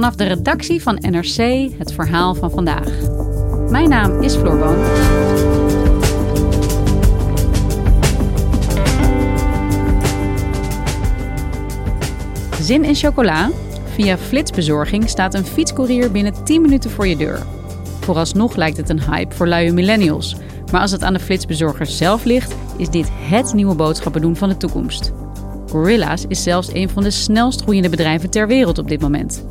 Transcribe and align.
Vanaf 0.00 0.16
de 0.16 0.24
redactie 0.24 0.82
van 0.82 0.98
NRC 1.00 1.70
het 1.78 1.92
verhaal 1.92 2.34
van 2.34 2.50
vandaag. 2.50 2.88
Mijn 3.70 3.88
naam 3.88 4.22
is 4.22 4.36
Floor 4.36 4.58
Boon. 4.58 4.84
Zin 12.60 12.84
in 12.84 12.94
chocola? 12.94 13.50
Via 13.94 14.18
flitsbezorging 14.18 15.08
staat 15.08 15.34
een 15.34 15.44
fietscourier 15.44 16.10
binnen 16.10 16.44
10 16.44 16.62
minuten 16.62 16.90
voor 16.90 17.06
je 17.06 17.16
deur. 17.16 17.42
Vooralsnog 18.00 18.56
lijkt 18.56 18.76
het 18.76 18.88
een 18.88 19.02
hype 19.02 19.34
voor 19.34 19.46
luie 19.46 19.72
millennials. 19.72 20.36
Maar 20.72 20.80
als 20.80 20.90
het 20.90 21.02
aan 21.02 21.12
de 21.12 21.20
flitsbezorger 21.20 21.86
zelf 21.86 22.24
ligt, 22.24 22.54
is 22.76 22.88
dit 22.88 23.08
het 23.12 23.52
nieuwe 23.52 23.74
boodschappen 23.74 24.20
doen 24.20 24.36
van 24.36 24.48
de 24.48 24.56
toekomst. 24.56 25.12
Gorilla's 25.68 26.24
is 26.28 26.42
zelfs 26.42 26.72
een 26.72 26.88
van 26.88 27.02
de 27.02 27.10
snelst 27.10 27.62
groeiende 27.62 27.88
bedrijven 27.88 28.30
ter 28.30 28.46
wereld 28.46 28.78
op 28.78 28.88
dit 28.88 29.00
moment. 29.00 29.44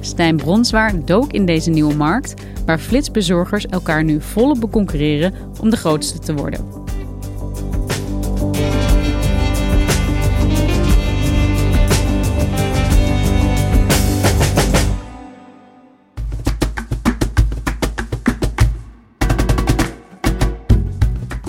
Stijn 0.00 0.36
Bronswaar 0.36 1.04
dook 1.04 1.32
in 1.32 1.46
deze 1.46 1.70
nieuwe 1.70 1.94
markt, 1.94 2.34
waar 2.66 2.78
flitsbezorgers 2.78 3.66
elkaar 3.66 4.04
nu 4.04 4.20
volop 4.20 4.60
beconcurreren 4.60 5.34
om 5.60 5.70
de 5.70 5.76
grootste 5.76 6.18
te 6.18 6.34
worden. 6.34 6.87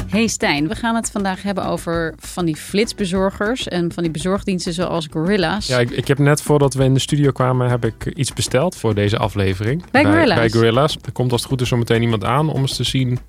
Hey 0.10 0.28
Stijn, 0.28 0.68
we 0.68 0.76
gaan 0.76 0.96
het 0.96 1.12
vandaag 1.12 1.44
hebben 1.44 1.66
over 1.66 2.14
van 2.18 2.46
die 2.46 2.56
flitsbezorgers 2.56 3.68
en 3.68 3.92
van 3.94 4.04
die 4.04 4.12
bezorgdiensten 4.12 4.74
zoals 4.74 5.08
Gorilla's. 5.12 5.68
Ja, 5.68 5.80
ik, 5.80 5.90
ik 5.90 6.08
heb 6.08 6.18
net 6.18 6.42
voordat 6.42 6.74
we 6.74 6.84
in 6.84 6.94
de 6.94 7.00
studio 7.00 7.32
kwamen, 7.32 7.70
heb 7.70 7.86
ik 7.86 8.06
iets 8.06 8.34
besteld 8.34 8.76
voor 8.76 8.96
deze 8.96 9.18
aflevering. 9.18 9.84
Bij 9.92 10.04
Gorilla's? 10.04 10.38
Bij 10.38 10.50
Gorilla's. 10.50 10.98
Er 11.06 11.12
komt 11.12 11.32
als 11.32 11.42
het 11.42 11.50
goed 11.50 11.62
is 11.62 11.68
zo 11.68 11.78
meteen 11.78 12.02
iemand 12.02 12.24
aan 12.24 12.50
om 12.50 12.62
eens 12.62 12.76
te 12.76 12.84
zien 12.84 13.20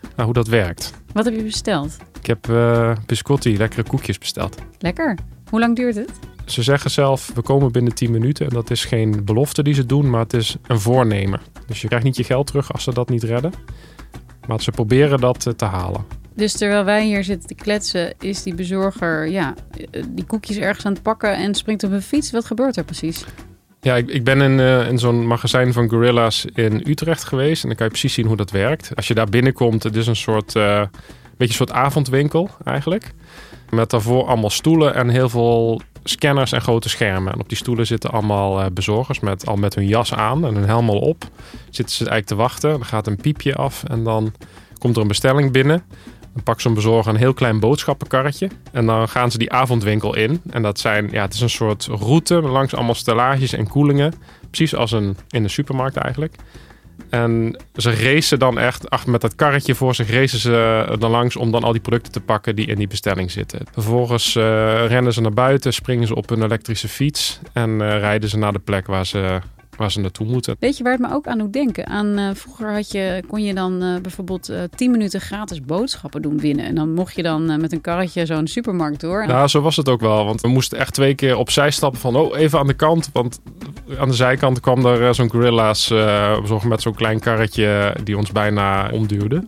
nou, 0.00 0.24
hoe 0.24 0.32
dat 0.32 0.48
werkt. 0.48 0.92
Wat 1.12 1.24
heb 1.24 1.34
je 1.34 1.42
besteld? 1.42 1.96
Ik 2.20 2.26
heb 2.26 2.48
eh 2.48 2.96
biscotti, 3.06 3.56
lekkere 3.56 3.82
koekjes 3.82 4.18
besteld. 4.18 4.56
Lekker. 4.78 5.18
Hoe 5.50 5.60
lang 5.60 5.76
duurt 5.76 5.94
het? 5.94 6.10
Ze 6.44 6.62
zeggen 6.62 6.90
zelf, 6.90 7.30
we 7.34 7.42
komen 7.42 7.72
binnen 7.72 7.94
10 7.94 8.10
minuten. 8.10 8.46
En 8.46 8.52
dat 8.52 8.70
is 8.70 8.84
geen 8.84 9.24
belofte 9.24 9.62
die 9.62 9.74
ze 9.74 9.86
doen, 9.86 10.10
maar 10.10 10.20
het 10.20 10.32
is 10.32 10.56
een 10.66 10.80
voornemen. 10.80 11.40
Dus 11.66 11.80
je 11.80 11.86
krijgt 11.86 12.06
niet 12.06 12.16
je 12.16 12.24
geld 12.24 12.46
terug 12.46 12.72
als 12.72 12.82
ze 12.82 12.94
dat 12.94 13.08
niet 13.08 13.22
redden. 13.22 13.52
Maar 14.46 14.60
ze 14.60 14.70
proberen 14.70 15.20
dat 15.20 15.46
eh, 15.46 15.52
te 15.52 15.64
halen. 15.64 16.04
Dus 16.36 16.52
terwijl 16.52 16.84
wij 16.84 17.04
hier 17.04 17.24
zitten 17.24 17.48
te 17.48 17.54
kletsen, 17.54 18.14
is 18.20 18.42
die 18.42 18.54
bezorger 18.54 19.28
ja, 19.28 19.54
eh, 19.90 20.02
die 20.08 20.24
koekjes 20.24 20.56
ergens 20.56 20.86
aan 20.86 20.92
het 20.92 21.02
pakken 21.02 21.36
en 21.36 21.54
springt 21.54 21.84
op 21.84 21.92
een 21.92 22.02
fiets. 22.02 22.30
Wat 22.30 22.44
gebeurt 22.44 22.76
er 22.76 22.84
precies? 22.84 23.24
Ja, 23.80 23.96
ik, 23.96 24.08
ik 24.08 24.24
ben 24.24 24.40
in, 24.40 24.60
eh, 24.60 24.88
in 24.88 24.98
zo'n 24.98 25.26
magazijn 25.26 25.72
van 25.72 25.88
Gorilla's 25.88 26.44
in 26.54 26.82
Utrecht 26.86 27.24
geweest. 27.24 27.62
En 27.62 27.68
dan 27.68 27.76
kan 27.76 27.86
je 27.86 27.92
precies 27.92 28.14
zien 28.14 28.26
hoe 28.26 28.36
dat 28.36 28.50
werkt. 28.50 28.90
Als 28.94 29.08
je 29.08 29.14
daar 29.14 29.28
binnenkomt, 29.28 29.82
het 29.82 29.96
is 29.96 30.06
een 30.06 30.16
soort, 30.16 30.56
eh, 30.56 30.82
beetje 31.36 31.60
een 31.60 31.66
soort 31.66 31.72
avondwinkel 31.72 32.50
eigenlijk. 32.64 33.14
Met 33.70 33.90
daarvoor 33.90 34.26
allemaal 34.26 34.50
stoelen 34.50 34.94
en 34.94 35.08
heel 35.08 35.28
veel 35.28 35.80
scanners 36.04 36.52
en 36.52 36.60
grote 36.60 36.88
schermen. 36.88 37.32
En 37.32 37.40
op 37.40 37.48
die 37.48 37.58
stoelen 37.58 37.86
zitten 37.86 38.10
allemaal 38.10 38.70
bezorgers 38.70 39.20
met, 39.20 39.46
al 39.46 39.56
met 39.56 39.74
hun 39.74 39.86
jas 39.86 40.14
aan 40.14 40.46
en 40.46 40.54
hun 40.54 40.66
helm 40.66 40.88
al 40.88 40.98
op. 40.98 41.24
Zitten 41.70 41.94
ze 41.94 42.08
eigenlijk 42.08 42.26
te 42.26 42.34
wachten. 42.34 42.70
Dan 42.70 42.84
gaat 42.84 43.06
een 43.06 43.16
piepje 43.16 43.54
af 43.54 43.84
en 43.84 44.04
dan 44.04 44.32
komt 44.78 44.96
er 44.96 45.02
een 45.02 45.08
bestelling 45.08 45.52
binnen. 45.52 45.82
Dan 46.36 46.44
pakt 46.44 46.62
zo'n 46.62 46.74
bezorger 46.74 47.12
een 47.12 47.18
heel 47.18 47.34
klein 47.34 47.60
boodschappenkarretje. 47.60 48.48
En 48.72 48.86
dan 48.86 49.08
gaan 49.08 49.30
ze 49.30 49.38
die 49.38 49.52
avondwinkel 49.52 50.16
in. 50.16 50.40
En 50.50 50.62
dat 50.62 50.78
zijn, 50.78 51.08
ja, 51.10 51.22
het 51.22 51.34
is 51.34 51.40
een 51.40 51.50
soort 51.50 51.86
route 51.86 52.34
langs 52.34 52.74
allemaal 52.74 52.94
stellages 52.94 53.52
en 53.52 53.68
koelingen. 53.68 54.14
Precies 54.50 54.74
als 54.74 54.92
een, 54.92 55.16
in 55.28 55.42
de 55.42 55.48
supermarkt 55.48 55.96
eigenlijk. 55.96 56.34
En 57.10 57.56
ze 57.76 57.90
racen 57.90 58.38
dan 58.38 58.58
echt 58.58 58.90
achter 58.90 59.10
met 59.10 59.20
dat 59.20 59.34
karretje 59.34 59.74
voor 59.74 59.94
zich, 59.94 60.10
racen 60.10 60.38
ze 60.38 60.52
er 61.00 61.08
langs 61.08 61.36
om 61.36 61.50
dan 61.50 61.62
al 61.62 61.72
die 61.72 61.80
producten 61.80 62.12
te 62.12 62.20
pakken 62.20 62.56
die 62.56 62.66
in 62.66 62.76
die 62.76 62.88
bestelling 62.88 63.30
zitten. 63.30 63.60
Vervolgens 63.72 64.36
eh, 64.36 64.42
rennen 64.86 65.12
ze 65.12 65.20
naar 65.20 65.32
buiten, 65.32 65.72
springen 65.72 66.06
ze 66.06 66.14
op 66.14 66.30
een 66.30 66.42
elektrische 66.42 66.88
fiets 66.88 67.40
en 67.52 67.70
eh, 67.70 67.98
rijden 67.98 68.28
ze 68.28 68.38
naar 68.38 68.52
de 68.52 68.58
plek 68.58 68.86
waar 68.86 69.06
ze, 69.06 69.40
waar 69.76 69.90
ze 69.90 70.00
naartoe 70.00 70.26
moeten. 70.26 70.56
Weet 70.58 70.76
je 70.76 70.82
waar 70.82 70.92
het 70.92 71.00
me 71.00 71.12
ook 71.14 71.26
aan 71.26 71.38
doet 71.38 71.52
denken? 71.52 71.86
Aan, 71.86 72.18
eh, 72.18 72.30
vroeger 72.34 72.72
had 72.72 72.90
je, 72.90 73.22
kon 73.28 73.42
je 73.42 73.54
dan 73.54 73.82
eh, 73.82 74.00
bijvoorbeeld 74.00 74.48
eh 74.48 74.62
10 74.74 74.90
minuten 74.90 75.20
gratis 75.20 75.60
boodschappen 75.60 76.22
doen 76.22 76.38
winnen. 76.38 76.64
En 76.64 76.74
dan 76.74 76.92
mocht 76.92 77.14
je 77.14 77.22
dan 77.22 77.60
met 77.60 77.72
een 77.72 77.80
karretje 77.80 78.26
zo'n 78.26 78.46
supermarkt 78.46 79.00
door. 79.00 79.22
En 79.22 79.28
Nou, 79.28 79.48
zo 79.48 79.60
was 79.60 79.76
het 79.76 79.88
ook 79.88 80.00
wel. 80.00 80.24
Want 80.24 80.40
we 80.40 80.48
moesten 80.48 80.78
echt 80.78 80.94
twee 80.94 81.14
keer 81.14 81.36
opzij 81.36 81.70
stappen 81.70 82.00
van... 82.00 82.16
oh, 82.16 82.38
even 82.38 82.58
aan 82.58 82.66
de 82.66 82.74
kant. 82.74 83.10
Want 83.12 83.40
aan 83.98 84.08
de 84.08 84.14
zijkant 84.14 84.60
kwam 84.60 84.86
er 84.86 85.14
zo'n 85.14 85.30
Gorilla's... 85.30 85.88
met 86.64 86.82
zo'n 86.82 86.94
klein 86.94 87.20
karretje 87.20 87.96
die 88.04 88.16
ons 88.16 88.32
bijna 88.32 88.90
omduwde. 88.90 89.44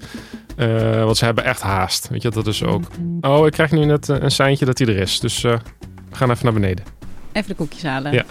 Want 1.04 1.16
ze 1.16 1.24
hebben 1.24 1.44
echt 1.44 1.60
haast. 1.60 2.08
Weet 2.08 2.22
je, 2.22 2.30
dat 2.30 2.46
is 2.46 2.64
ook... 2.64 2.82
Oh, 3.20 3.46
ik 3.46 3.52
krijg 3.52 3.70
nu 3.70 3.84
net 3.84 4.08
een 4.08 4.30
seintje 4.30 4.64
dat 4.64 4.78
hij 4.78 4.88
er 4.88 4.96
is. 4.96 5.20
Dus 5.20 5.40
we 5.40 5.58
gaan 6.10 6.30
even 6.30 6.44
naar 6.44 6.52
beneden. 6.52 6.84
Even 7.32 7.48
de 7.48 7.54
koekjes 7.54 7.82
halen. 7.82 8.12
Ja. 8.12 8.24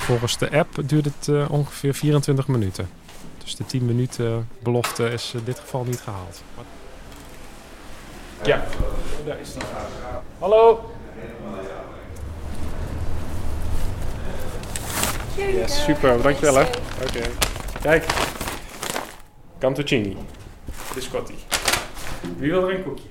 Volgens 0.00 0.38
de 0.38 0.50
app 0.50 0.78
duurt 0.86 1.04
het 1.04 1.28
eh, 1.28 1.50
ongeveer 1.50 1.94
24 1.94 2.48
minuten. 2.48 2.88
Dus 3.44 3.56
de 3.56 3.66
10 3.66 3.84
minuten 3.84 4.48
belofte 4.62 5.08
is 5.08 5.32
in 5.34 5.44
dit 5.44 5.58
geval 5.58 5.84
niet 5.84 6.00
gehaald. 6.00 6.42
Ja, 8.44 8.64
daar 9.26 9.40
is 9.40 9.52
die. 9.52 9.62
Hallo. 10.38 10.90
Yes, 15.36 15.84
super. 15.84 16.22
Dankjewel 16.22 16.54
hè. 16.54 16.64
Oké. 17.02 17.22
Kijk. 17.82 18.06
Cantuccini. 19.58 20.16
Biscotti. 20.94 21.34
Wie 22.38 22.50
wil 22.50 22.68
er 22.68 22.74
een 22.74 22.82
koekje? 22.82 23.08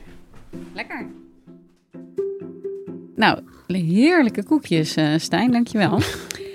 Lekker. 0.74 1.08
Nou, 3.16 3.40
heerlijke 3.68 4.44
koekjes, 4.44 4.96
eh 4.96 5.14
Stijn. 5.18 5.52
Dankjewel. 5.52 6.00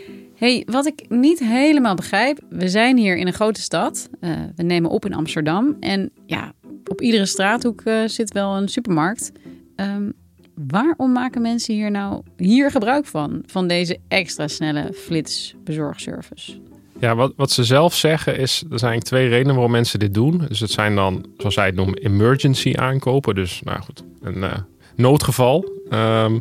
hey, 0.44 0.62
wat 0.66 0.86
ik 0.86 1.04
niet 1.08 1.38
helemaal 1.38 1.94
begrijp. 1.94 2.38
We 2.48 2.68
zijn 2.68 2.96
hier 2.96 3.16
in 3.16 3.26
een 3.26 3.32
grote 3.32 3.60
stad. 3.60 4.08
Eh, 4.20 4.30
we 4.56 4.62
nemen 4.62 4.90
op 4.90 5.04
in 5.04 5.14
Amsterdam. 5.14 5.76
En 5.80 6.10
ja, 6.26 6.52
op 6.86 7.00
iedere 7.00 7.26
straathoek 7.26 7.80
eh, 7.80 8.02
zit 8.06 8.32
wel 8.32 8.56
een 8.56 8.68
supermarkt. 8.68 9.32
Ehm, 9.76 10.10
waarom 10.54 11.12
maken 11.12 11.42
mensen 11.42 11.74
hier 11.74 11.90
nou 11.90 12.22
hier 12.36 12.70
gebruik 12.70 13.06
van? 13.06 13.42
Van 13.46 13.68
deze 13.68 13.98
extra 14.08 14.48
snelle 14.48 14.92
flitsbezorgservice? 14.92 16.60
Ja, 16.98 17.14
wat, 17.14 17.32
wat 17.36 17.50
ze 17.50 17.64
zelf 17.64 17.94
zeggen 17.94 18.38
is, 18.38 18.62
er 18.70 18.78
zijn 18.78 18.90
eigenlijk 18.90 19.04
twee 19.04 19.28
redenen 19.28 19.54
waarom 19.54 19.72
mensen 19.72 19.98
dit 19.98 20.14
doen. 20.14 20.44
Dus 20.48 20.60
het 20.60 20.70
zijn 20.70 20.94
dan, 20.94 21.26
zoals 21.36 21.54
zij 21.54 21.66
het 21.66 21.74
noemen, 21.74 21.98
emergency 21.98 22.74
aankopen. 22.76 23.34
Dus, 23.34 23.60
nou 23.64 23.80
goed, 23.80 24.04
een 24.22 24.42
eh, 24.42 24.58
noodgeval. 24.96 25.70
Ehm, 25.90 26.38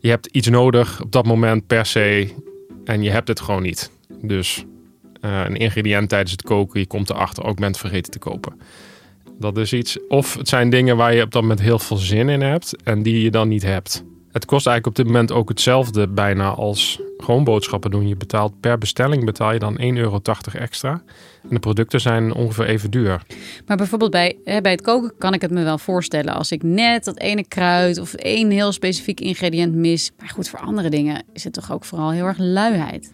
je 0.00 0.08
hebt 0.08 0.26
iets 0.26 0.48
nodig 0.48 1.02
op 1.02 1.12
dat 1.12 1.26
moment 1.26 1.66
per 1.66 1.86
se 1.86 2.34
en 2.86 3.02
je 3.02 3.10
hebt 3.10 3.28
het 3.28 3.40
gewoon 3.40 3.62
niet. 3.62 3.90
Dus 4.22 4.64
eh, 5.20 5.42
een 5.44 5.56
ingrediënt 5.56 6.08
tijdens 6.08 6.30
het 6.32 6.42
koken, 6.42 6.80
je 6.80 6.86
komt 6.86 7.10
erachter, 7.10 7.44
ook 7.44 7.58
bent 7.58 7.78
vergeten 7.78 8.12
te 8.12 8.18
kopen. 8.18 8.60
Dat 9.38 9.58
is 9.58 9.72
iets. 9.72 9.98
Of 10.08 10.34
het 10.34 10.48
zijn 10.48 10.70
dingen 10.70 10.96
waar 10.96 11.14
je 11.14 11.22
op 11.22 11.32
dat 11.32 11.42
moment 11.42 11.60
heel 11.60 11.78
veel 11.78 11.96
zin 11.96 12.28
in 12.28 12.40
hebt 12.40 12.82
en 12.82 13.02
die 13.02 13.22
je 13.22 13.30
dan 13.30 13.48
niet 13.48 13.62
hebt. 13.62 14.04
Het 14.36 14.44
kost 14.44 14.66
eigenlijk 14.66 14.98
op 14.98 15.04
dit 15.04 15.12
moment 15.14 15.32
ook 15.32 15.48
hetzelfde 15.48 16.08
bijna 16.08 16.48
als 16.48 17.00
gewoon 17.18 17.44
boodschappen 17.44 17.90
doen. 17.90 18.08
Je 18.08 18.16
betaalt 18.16 18.60
per 18.60 18.78
bestelling 18.78 19.24
betaal 19.24 19.52
je 19.52 19.58
dan 19.58 19.78
1,80 19.80 19.86
euro 19.86 20.20
extra. 20.52 20.90
En 21.42 21.48
de 21.48 21.58
producten 21.58 22.00
zijn 22.00 22.34
ongeveer 22.34 22.66
even 22.66 22.90
duur. 22.90 23.22
Maar 23.66 23.76
bijvoorbeeld 23.76 24.10
bij, 24.10 24.36
bij 24.44 24.70
het 24.70 24.80
koken 24.80 25.12
kan 25.18 25.34
ik 25.34 25.40
het 25.40 25.50
me 25.50 25.62
wel 25.62 25.78
voorstellen. 25.78 26.34
Als 26.34 26.52
ik 26.52 26.62
net 26.62 27.04
dat 27.04 27.18
ene 27.18 27.48
kruid 27.48 27.98
of 27.98 28.14
één 28.14 28.50
heel 28.50 28.72
specifiek 28.72 29.20
ingrediënt 29.20 29.74
mis. 29.74 30.12
Maar 30.18 30.28
goed, 30.28 30.48
voor 30.48 30.58
andere 30.58 30.88
dingen 30.88 31.22
is 31.32 31.44
het 31.44 31.52
toch 31.52 31.72
ook 31.72 31.84
vooral 31.84 32.10
heel 32.10 32.24
erg 32.24 32.38
luiheid. 32.38 33.12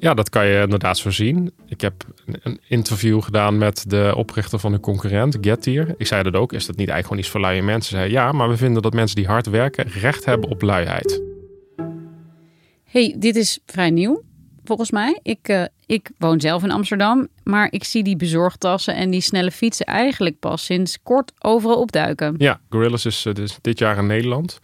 Ja, 0.00 0.14
dat 0.14 0.28
kan 0.28 0.46
je 0.46 0.60
inderdaad 0.60 0.98
zo 0.98 1.10
zien. 1.10 1.52
Ik 1.66 1.80
heb 1.80 2.04
een 2.42 2.60
interview 2.68 3.22
gedaan 3.22 3.58
met 3.58 3.84
de 3.90 4.12
oprichter 4.16 4.58
van 4.58 4.72
een 4.72 4.80
concurrent, 4.80 5.38
Getir. 5.40 5.94
Ik 5.96 6.06
zei 6.06 6.22
dat 6.22 6.34
ook. 6.34 6.52
Is 6.52 6.66
dat 6.66 6.76
niet 6.76 6.88
eigenlijk 6.88 7.06
gewoon 7.06 7.18
iets 7.18 7.28
voor 7.28 7.40
luie 7.40 7.62
mensen? 7.62 7.96
Zei 7.96 8.10
ja, 8.10 8.32
maar 8.32 8.48
we 8.48 8.56
vinden 8.56 8.82
dat 8.82 8.92
mensen 8.92 9.16
die 9.16 9.26
hard 9.26 9.46
werken 9.46 9.88
recht 9.88 10.24
hebben 10.24 10.50
op 10.50 10.62
luiheid. 10.62 11.22
hey, 12.84 13.14
dit 13.18 13.36
is 13.36 13.58
vrij 13.66 13.90
nieuw 13.90 14.22
volgens 14.64 14.90
mij. 14.90 15.18
Ik, 15.22 15.48
uh, 15.48 15.64
ik 15.86 16.10
woon 16.18 16.40
zelf 16.40 16.62
in 16.62 16.70
Amsterdam, 16.70 17.28
maar 17.42 17.68
ik 17.70 17.84
zie 17.84 18.02
die 18.02 18.16
bezorgtassen 18.16 18.94
en 18.94 19.10
die 19.10 19.20
snelle 19.20 19.50
fietsen 19.50 19.86
eigenlijk 19.86 20.38
pas 20.38 20.64
sinds 20.64 20.98
kort 21.02 21.32
overal 21.38 21.80
opduiken. 21.80 22.34
Ja, 22.38 22.60
Gorillas 22.70 23.04
is 23.04 23.26
dus 23.32 23.58
dit 23.60 23.78
jaar 23.78 23.98
in 23.98 24.06
Nederland. 24.06 24.60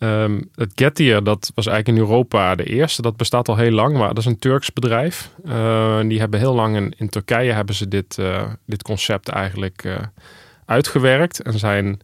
Um, 0.00 0.50
het 0.54 0.72
Getir, 0.74 1.24
dat 1.24 1.50
was 1.54 1.66
eigenlijk 1.66 1.98
in 1.98 2.04
Europa 2.04 2.54
de 2.54 2.64
eerste. 2.64 3.02
Dat 3.02 3.16
bestaat 3.16 3.48
al 3.48 3.56
heel 3.56 3.70
lang, 3.70 3.96
maar 3.96 4.08
dat 4.08 4.18
is 4.18 4.24
een 4.24 4.38
Turks 4.38 4.72
bedrijf. 4.72 5.30
Uh, 5.44 6.00
die 6.00 6.18
hebben 6.18 6.40
heel 6.40 6.54
lang 6.54 6.94
in, 6.96 7.08
Turkije 7.08 7.52
hebben 7.52 7.74
ze 7.74 7.88
dit, 7.88 8.16
uh, 8.20 8.42
dit 8.66 8.82
concept 8.82 9.28
eigenlijk 9.28 9.84
uh, 9.84 9.96
uitgewerkt. 10.64 11.42
En 11.42 11.58
zijn 11.58 12.00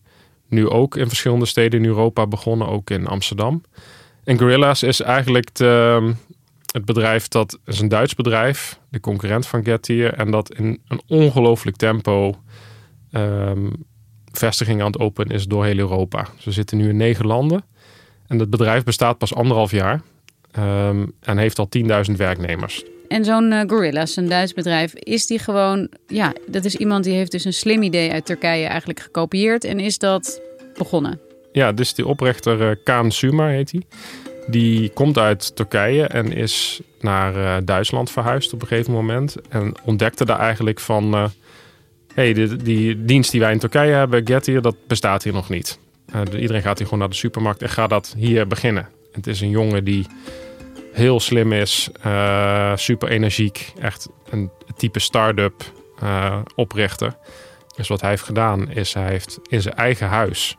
nu 0.49 0.69
ook 0.69 0.97
in 0.97 1.09
verschillende 1.09 1.47
steden 1.47 1.81
in 1.81 1.87
Europa 1.87 2.27
begonnen, 2.27 2.69
ook 2.69 2.91
in 2.91 3.07
Amsterdam. 3.07 3.63
En 4.25 4.39
Gorillas 4.39 4.83
is 4.83 5.01
eigenlijk 5.01 5.55
de, 5.55 6.13
het 6.73 6.85
bedrijf 6.85 7.29
dat 7.29 7.59
is 7.65 7.81
een 7.81 7.89
Duits 7.89 8.15
bedrijf, 8.15 8.81
de 8.91 9.01
concurrent 9.01 9.47
van 9.47 9.65
Getir. 9.65 10.15
En 10.15 10.31
dat 10.31 10.55
in 10.55 10.81
een 10.89 11.01
ongelooflijk 11.07 11.77
tempo 11.77 12.35
um, 13.13 13.73
vestigingen 14.33 14.85
aan 14.85 14.93
het 14.93 15.01
openen 15.01 15.35
is 15.35 15.47
door 15.47 15.65
heel 15.65 15.79
Europa. 15.79 16.27
Ze 16.39 16.53
zitten 16.53 16.77
nu 16.79 16.89
in 16.89 16.97
negen 16.97 17.27
landen. 17.27 17.65
En 18.27 18.39
het 18.39 18.51
bedrijf 18.51 18.85
bestaat 18.85 19.19
pas 19.19 19.35
anderhalf 19.35 19.71
jaar 19.71 20.01
um, 20.59 21.13
en 21.21 21.39
heeft 21.39 21.59
al 21.59 21.69
10.000 21.79 22.17
werknemers. 22.17 22.85
En 23.09 23.25
zo'n 23.25 23.53
uh, 23.53 23.61
Gorillas, 23.67 24.17
een 24.17 24.29
Duits 24.29 24.53
bedrijf, 24.53 24.95
is 24.95 25.27
die 25.27 25.39
gewoon... 25.39 25.89
Ja, 26.07 26.33
dat 26.47 26.65
is 26.65 26.77
iemand 26.77 27.05
die 27.05 27.15
heeft 27.15 27.33
dus 27.33 27.45
een 27.45 27.53
slim 27.53 27.83
idee 27.83 28.13
uit 28.13 28.27
Turkije 28.27 28.67
eigenlijk 28.67 29.01
gekopieerd 29.01 29.65
en 29.65 29.81
is 29.81 29.99
dat 29.99 30.41
begonnen. 30.79 31.21
Ja, 31.53 31.73
dus 31.73 31.95
die 31.95 32.07
oprichter 32.07 32.61
uh, 32.61 32.77
Kaan 32.85 33.11
Suma 33.11 33.47
heet 33.49 33.71
hij. 33.71 33.83
Die 34.47 34.89
komt 34.89 35.19
uit 35.19 35.57
Turkije 35.57 36.07
en 36.07 36.33
is 36.33 36.81
naar 37.01 37.37
uh, 37.37 37.57
Duitsland 37.65 38.11
verhuisd 38.11 38.53
op 38.53 38.63
een 38.63 38.69
gegeven 38.69 38.93
moment. 38.93 39.37
En 39.49 39.75
ontdekte 39.85 40.25
daar 40.25 40.39
eigenlijk 40.39 40.81
van... 40.81 41.13
hé, 41.13 41.29
hey, 42.15 42.33
die, 42.33 42.57
die 42.57 43.05
dienst 43.05 43.31
die 43.31 43.41
wij 43.41 43.53
in 43.53 43.59
Turkije 43.59 43.93
hebben, 43.93 44.27
Getir, 44.27 44.63
dat 44.63 44.77
bestaat 44.87 45.23
hier 45.23 45.33
nog 45.33 45.49
niet. 45.49 45.79
Uh, 46.15 46.41
iedereen 46.41 46.63
gaat 46.63 46.77
hier 46.77 46.87
gewoon 46.87 47.01
naar 47.01 47.09
de 47.09 47.17
supermarkt 47.17 47.63
en 47.63 47.69
gaat 47.69 47.91
dat 47.91 48.15
hier 48.17 48.47
beginnen. 48.47 48.89
Het 49.13 49.27
is 49.27 49.41
een 49.41 49.51
jongen 49.51 49.85
die 49.85 50.07
heel 50.93 51.21
slim 51.21 51.53
is, 51.53 51.91
uh, 52.07 52.77
super 52.77 53.09
energiek, 53.09 53.73
echt 53.81 54.09
een 54.31 54.51
type 54.77 54.99
start-up 54.99 55.73
uh, 56.03 56.39
oprichter. 56.55 57.17
Dus 57.77 57.89
wat 57.89 58.01
hij 58.01 58.11
heeft 58.11 58.23
gedaan 58.23 58.71
is, 58.71 58.95
hij 58.95 59.09
heeft 59.09 59.39
in 59.49 59.63
zijn 59.63 59.75
eigen 59.75 60.09
huis 60.09 60.57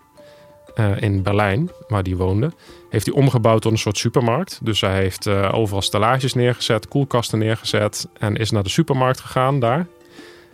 in 1.00 1.24
Berlijn, 1.24 1.70
waar 1.88 2.02
hij 2.02 2.16
woonde, 2.16 2.52
heeft 2.90 3.06
hij 3.06 3.16
omgebouwd 3.16 3.62
tot 3.62 3.72
een 3.72 3.78
soort 3.78 3.98
supermarkt. 3.98 4.60
Dus 4.64 4.82
hij 4.82 4.96
heeft 4.96 5.28
overal 5.28 5.82
stellages 5.82 6.34
neergezet, 6.34 6.88
koelkasten 6.88 7.40
neergezet 7.40 8.08
en 8.20 8.36
is 8.36 8.52
naar 8.52 8.64
de 8.64 8.70
supermarkt 8.70 9.20
gegaan 9.20 9.60
daar. 9.60 9.88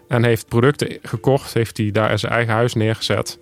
En 0.08 0.24
heeft 0.24 0.48
producten 0.48 0.98
gekocht, 1.02 1.54
heeft 1.54 1.78
hij 1.78 1.92
daar 1.92 2.12
in 2.12 2.20
zijn 2.20 2.32
eigen 2.32 2.54
huis 2.54 2.74
neergezet. 2.74 3.40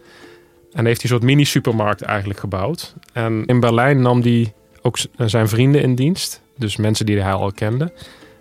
En 0.73 0.85
heeft 0.85 1.01
hij 1.01 1.11
een 1.11 1.17
soort 1.17 1.23
mini-supermarkt 1.23 2.01
eigenlijk 2.01 2.39
gebouwd. 2.39 2.95
En 3.13 3.45
in 3.45 3.59
Berlijn 3.59 4.01
nam 4.01 4.21
hij 4.21 4.53
ook 4.81 4.97
zijn 5.17 5.47
vrienden 5.47 5.81
in 5.81 5.95
dienst. 5.95 6.41
Dus 6.57 6.77
mensen 6.77 7.05
die 7.05 7.21
hij 7.21 7.33
al 7.33 7.51
kende. 7.51 7.91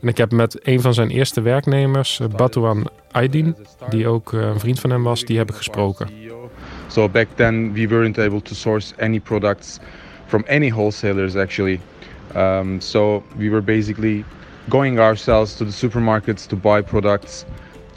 En 0.01 0.09
ik 0.09 0.17
heb 0.17 0.33
met 0.33 0.67
een 0.67 0.81
van 0.81 0.95
zijn 0.95 1.11
eerste 1.11 1.41
werknemers, 1.41 2.21
Batuan 2.37 2.91
Aydin, 3.11 3.57
die 3.89 4.09
ook 4.09 4.33
eh, 4.33 4.41
een 4.41 4.61
vriend 4.61 4.81
van 4.81 4.91
hem 4.91 5.03
was, 5.03 5.25
die 5.25 5.39
heb 5.39 5.51
ik 5.51 5.57
gesproken. 5.57 6.09
So 6.87 7.09
back 7.09 7.27
then 7.35 7.73
we 7.73 7.89
weren't 7.89 8.19
able 8.19 8.43
to 8.43 8.55
source 8.55 8.95
any 8.99 9.21
products 9.21 9.79
from 10.27 10.45
any 10.49 10.71
wholesalers 10.71 11.37
actually. 11.37 11.81
Um, 12.37 12.81
so 12.81 13.23
we 13.37 13.51
were 13.51 13.63
basically 13.63 14.25
going 14.69 14.99
ourselves 14.99 15.57
to 15.57 15.65
the 15.65 15.73
supermarkets 15.73 16.47
to 16.47 16.57
buy 16.57 16.83
products, 16.83 17.45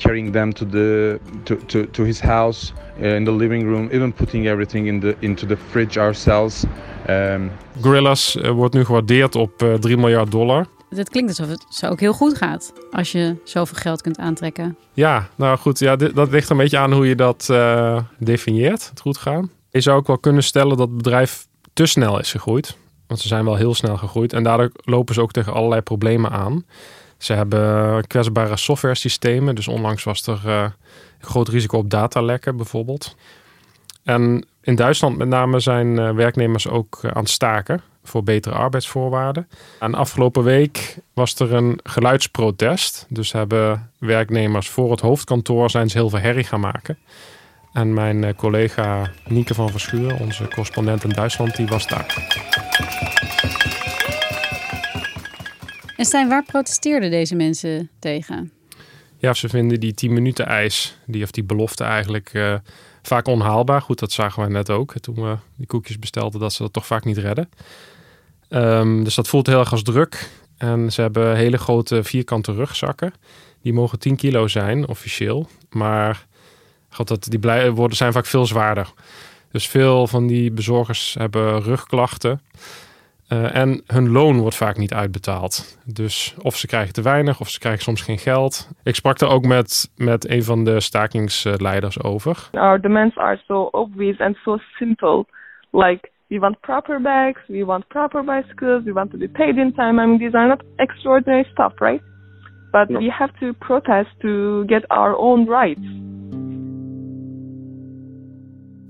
carrying 0.02 0.32
them 0.32 0.54
to 0.54 0.66
the 0.66 1.20
to, 1.44 1.58
to, 1.66 1.90
to 1.92 2.04
his 2.04 2.20
house 2.20 2.74
uh, 3.02 3.16
in 3.16 3.24
the 3.24 3.32
living 3.32 3.64
room, 3.64 3.90
even 3.92 4.14
putting 4.14 4.48
everything 4.48 4.88
in 4.88 5.00
the, 5.00 5.16
into 5.20 5.46
the 5.46 5.58
fridge 5.70 6.00
ourselves. 6.00 6.64
Um, 7.10 7.52
Gorillas 7.82 8.36
uh, 8.36 8.50
wordt 8.50 8.74
nu 8.74 8.86
gewaardeerd 8.86 9.36
op 9.36 9.62
uh, 9.64 9.74
3 9.74 9.98
miljard 9.98 10.32
dollar. 10.32 10.68
Het 10.90 11.10
klinkt 11.10 11.30
alsof 11.30 11.48
het 11.48 11.66
zo 11.70 11.88
ook 11.88 12.00
heel 12.00 12.14
goed 12.14 12.38
gaat 12.38 12.74
als 12.92 13.12
je 13.12 13.36
zoveel 13.44 13.78
geld 13.78 14.02
kunt 14.02 14.18
aantrekken. 14.18 14.78
Ja, 14.94 15.28
nou 15.36 15.58
goed, 15.58 15.80
ja, 15.80 15.96
dit, 15.96 16.16
dat 16.16 16.32
ligt 16.32 16.50
een 16.50 16.58
beetje 16.58 16.78
aan 16.78 16.94
hoe 16.94 17.08
je 17.08 17.16
dat 17.16 17.48
uh, 17.52 18.00
definieert, 18.18 18.90
het 18.90 19.00
goed 19.00 19.18
gaan. 19.18 19.50
Je 19.70 19.82
zou 19.82 19.98
ook 19.98 20.08
wel 20.08 20.18
kunnen 20.18 20.44
stellen 20.44 20.78
dat 20.78 20.88
het 20.88 20.98
bedrijf 20.98 21.48
te 21.74 21.86
snel 21.86 22.20
is 22.20 22.32
gegroeid. 22.32 22.78
Want 23.08 23.20
ze 23.20 23.28
zijn 23.28 23.46
wel 23.46 23.56
heel 23.56 23.74
snel 23.74 23.98
gegroeid 23.98 24.34
en 24.34 24.44
daardoor 24.44 24.72
lopen 24.84 25.14
ze 25.14 25.22
ook 25.22 25.32
tegen 25.32 25.54
allerlei 25.54 25.82
problemen 25.82 26.32
aan. 26.32 26.66
Ze 27.22 27.34
hebben 27.34 28.08
kwetsbare 28.08 28.58
software 28.58 28.96
systemen. 28.96 29.56
Dus 29.56 29.68
onlangs 29.68 30.04
was 30.04 30.28
er 30.28 30.48
een 30.48 30.74
groot 31.20 31.48
risico 31.48 31.78
op 31.78 31.90
datalekken 31.90 32.58
bijvoorbeeld. 32.58 33.16
En 34.04 34.46
in 34.62 34.76
Duitsland 34.76 35.18
met 35.18 35.28
name 35.28 35.60
zijn 35.60 35.88
uh, 35.88 36.10
werknemers 36.10 36.68
ook 36.68 37.00
aan 37.04 37.22
het 37.22 37.30
staken 37.30 37.82
voor 38.04 38.24
betere 38.24 38.56
arbeidsvoorwaarden. 38.56 39.48
En 39.80 39.96
afgelopen 39.96 40.44
week 40.44 40.98
was 41.14 41.40
er 41.40 41.54
een 41.54 41.80
geluidsprotest. 41.84 43.06
Dus 43.10 43.32
hebben 43.32 43.92
werknemers 43.98 44.70
voor 44.70 44.92
het 44.92 45.00
hoofdkantoor 45.00 45.70
zijn 45.70 45.90
ze 45.90 45.98
heel 45.98 46.10
veel 46.10 46.20
herrie 46.20 46.44
gaan 46.44 46.60
maken. 46.60 46.98
En 47.74 47.94
mijn 47.94 48.36
collega 48.36 49.12
Nieke 49.28 49.54
van 49.54 49.70
Verschuur, 49.70 50.20
onze 50.20 50.48
correspondent 50.48 51.04
in 51.04 51.10
Duitsland, 51.10 51.56
die 51.56 51.68
was 51.68 51.88
daar. 51.88 52.61
En 56.02 56.08
Stijn, 56.08 56.30
waar 56.30 56.44
protesteerden 56.44 57.10
deze 57.10 57.36
mensen 57.36 57.90
tegen? 58.00 58.52
Ja, 59.18 59.34
ze 59.34 59.50
vinden 59.50 59.80
die 59.80 59.94
10 59.94 60.14
minuten 60.14 60.46
eis, 60.46 60.98
die, 61.06 61.24
of 61.24 61.32
die 61.32 61.44
belofte 61.44 61.84
eigenlijk 61.84 62.34
uh, 62.34 62.56
vaak 63.02 63.28
onhaalbaar. 63.28 63.82
Goed, 63.82 64.00
dat 64.00 64.12
zagen 64.12 64.44
we 64.44 64.50
net 64.50 64.70
ook 64.70 64.94
toen 65.00 65.16
we 65.16 65.36
die 65.56 65.68
koekjes 65.68 66.00
bestelden, 66.00 66.40
dat 66.40 66.54
ze 66.54 66.62
dat 66.62 66.74
toch 66.74 66.86
vaak 66.86 67.06
niet 67.06 67.18
redden. 67.18 67.50
Um, 68.50 69.04
dus 69.04 69.16
dat 69.16 69.28
voelt 69.28 69.48
heel 69.48 69.60
erg 69.60 69.72
als 69.72 69.84
druk. 69.84 70.30
En 70.58 70.92
ze 70.92 71.02
hebben 71.02 71.36
hele 71.36 71.58
grote 71.58 72.04
vierkante 72.04 72.54
rugzakken. 72.54 73.14
Die 73.62 73.74
mogen 73.74 74.00
10 74.00 74.16
kilo 74.16 74.48
zijn, 74.48 74.88
officieel. 74.88 75.48
Maar 75.70 76.26
God, 76.90 77.08
dat, 77.08 77.24
die 77.24 77.40
blij, 77.40 77.72
worden, 77.72 77.98
zijn 77.98 78.14
vaak 78.14 78.26
veel 78.26 78.46
zwaarder. 78.46 78.94
Dus 79.52 79.68
veel 79.68 80.08
van 80.08 80.28
die 80.28 80.52
bezorgers 80.52 81.16
hebben 81.20 81.62
rugklachten. 81.62 82.42
Uh, 83.34 83.56
en 83.56 83.82
hun 83.88 84.12
loon 84.12 84.40
wordt 84.40 84.56
vaak 84.56 84.78
niet 84.78 84.94
uitbetaald. 84.94 85.78
Dus 85.94 86.36
of 86.42 86.56
ze 86.56 86.68
krijgen 86.68 86.94
te 86.94 87.02
weinig 87.02 87.40
of 87.40 87.50
ze 87.50 87.60
krijgen 87.60 87.82
soms 87.82 88.02
geen 88.02 88.18
geld. 88.18 88.70
Ik 88.84 88.96
sprak 88.96 89.20
daar 89.20 89.30
ook 89.30 89.46
met, 89.46 89.92
met 89.96 90.30
een 90.30 90.44
van 90.44 90.64
de 90.64 90.80
stakingsleiders 90.80 92.04
over. 92.04 92.50
Our 92.52 92.82
demands 92.82 93.18
are 93.18 93.42
so 93.48 93.68
obvious 93.72 94.20
and 94.20 94.36
so 94.36 94.58
simple. 94.58 95.26
Like 95.72 96.10
we 96.28 96.40
want 96.40 96.60
proper 96.60 97.02
bags, 97.02 97.40
we 97.48 97.66
want 97.66 97.88
proper 97.88 98.24
bicycles, 98.24 98.84
we 98.84 98.94
want 98.94 99.12
to 99.12 99.18
be 99.18 99.30
paid 99.30 99.58
in 99.58 99.74
time. 99.74 100.02
I 100.02 100.06
mean 100.06 100.18
these 100.18 100.38
are 100.38 100.48
not 100.48 100.64
extraordinary 100.76 101.48
stuff, 101.52 101.74
right? 101.80 102.02
But 102.72 102.90
no. 102.90 103.00
we 103.00 103.14
have 103.20 103.32
to 103.40 103.54
protest 103.54 104.10
to 104.22 104.66
get 104.68 104.84
our 104.90 105.16
own 105.16 105.46
rights. 105.48 105.88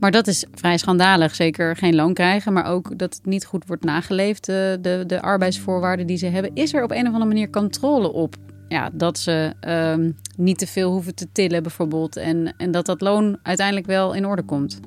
Maar 0.02 0.12
dat 0.12 0.28
is 0.28 0.46
vrij 0.54 0.78
schandalig. 0.78 1.36
Zeker 1.36 1.76
geen 1.76 1.96
loon 1.96 2.14
krijgen, 2.14 2.54
maar 2.54 2.66
ook 2.66 2.98
dat 2.98 3.14
het 3.14 3.26
niet 3.26 3.46
goed 3.46 3.64
wordt 3.68 3.84
nageleefd, 3.84 4.46
de, 4.46 4.78
de, 4.82 5.04
de 5.08 5.22
arbeidsvoorwaarden 5.22 6.08
die 6.08 6.18
ze 6.18 6.26
hebben. 6.26 6.52
Is 6.54 6.74
er 6.74 6.84
op 6.84 6.92
een 6.92 7.08
of 7.08 7.14
andere 7.14 7.26
manier 7.26 7.50
controle 7.50 8.12
op? 8.12 8.36
Ja, 8.68 8.90
dat 8.94 9.20
ze 9.20 9.54
um, 9.68 10.18
niet 10.38 10.58
te 10.58 10.68
veel 10.68 10.92
hoeven 10.92 11.16
te 11.16 11.28
tillen 11.32 11.64
bijvoorbeeld. 11.64 12.16
En, 12.18 12.54
en 12.58 12.72
dat 12.72 12.86
dat 12.86 13.02
loon 13.02 13.38
uiteindelijk 13.44 13.88
wel 13.88 14.14
in 14.14 14.26
orde 14.26 14.44
komt. 14.44 14.80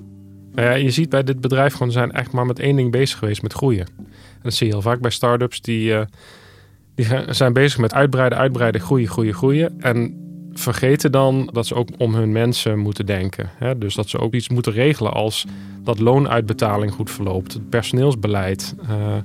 Nou 0.55 0.69
ja, 0.69 0.75
je 0.75 0.91
ziet 0.91 1.09
bij 1.09 1.23
dit 1.23 1.41
bedrijf 1.41 1.73
gewoon, 1.73 1.93
zijn 1.93 2.13
echt 2.13 2.33
maar 2.33 2.47
met 2.47 2.59
één 2.59 2.77
ding 2.77 2.91
bezig 2.91 3.19
geweest, 3.19 3.43
met 3.43 3.53
groeien. 3.53 3.87
En 3.97 4.41
dat 4.43 4.55
zie 4.55 4.67
je 4.67 4.73
heel 4.73 4.83
vaak 4.83 5.01
bij 5.01 5.11
start-ups. 5.11 5.61
Die, 5.61 5.91
uh, 5.91 6.01
die 6.95 7.07
zijn 7.29 7.53
bezig 7.53 7.79
met 7.79 7.95
uitbreiden, 7.95 8.39
uitbreiden, 8.39 8.81
groeien, 8.81 9.09
groeien, 9.09 9.35
groeien. 9.35 9.81
En 9.81 10.24
vergeten 10.61 11.13
dan 11.13 11.51
dat 11.53 11.67
ze 11.67 11.75
ook 11.75 11.89
om 11.99 12.15
hun 12.15 12.33
mensen 12.33 12.79
moeten 12.79 13.07
denken. 13.07 13.51
Hè? 13.59 13.79
Dus 13.79 13.95
dat 13.95 14.09
ze 14.09 14.19
ook 14.19 14.33
iets 14.33 14.49
moeten 14.49 14.73
regelen 14.73 15.13
als 15.13 15.47
dat 15.83 15.99
loonuitbetaling 15.99 16.93
goed 16.93 17.11
verloopt, 17.11 17.53
het 17.53 17.69
personeelsbeleid, 17.69 18.75
uh, 18.83 19.17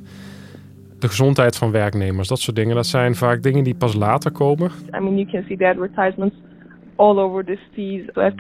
de 1.00 1.08
gezondheid 1.08 1.58
van 1.58 1.72
werknemers, 1.72 2.28
dat 2.28 2.40
soort 2.40 2.56
dingen. 2.56 2.76
Dat 2.76 2.88
zijn 2.88 3.16
vaak 3.16 3.44
dingen 3.44 3.64
die 3.64 3.76
pas 3.76 3.94
later 3.94 4.32
komen. 4.32 4.72
I 4.96 5.00
mean, 5.00 5.18
you 5.18 5.32
can 5.32 5.44
see 5.48 5.58
the 5.58 5.68
advertisements 5.68 6.36
all 6.96 7.18
over 7.18 7.46
the 7.46 7.58
cities. 7.70 8.06
So 8.14 8.32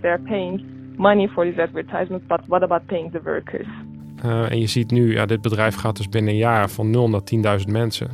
they're 0.00 0.18
paying 0.18 0.64
money 0.96 1.28
for 1.28 1.44
these 1.44 1.60
advertisements, 1.60 2.26
but 2.26 2.40
what 2.46 2.62
about 2.62 2.86
paying 2.86 3.12
the 3.12 3.20
workers? 3.24 3.66
Uh, 4.24 4.50
en 4.50 4.60
je 4.60 4.66
ziet 4.66 4.90
nu, 4.90 5.12
ja, 5.12 5.26
dit 5.26 5.40
bedrijf 5.40 5.74
gaat 5.74 5.96
dus 5.96 6.08
binnen 6.08 6.32
een 6.32 6.38
jaar 6.38 6.70
van 6.70 6.90
0 6.90 7.10
naar 7.10 7.58
10.000 7.60 7.66
mensen. 7.66 8.08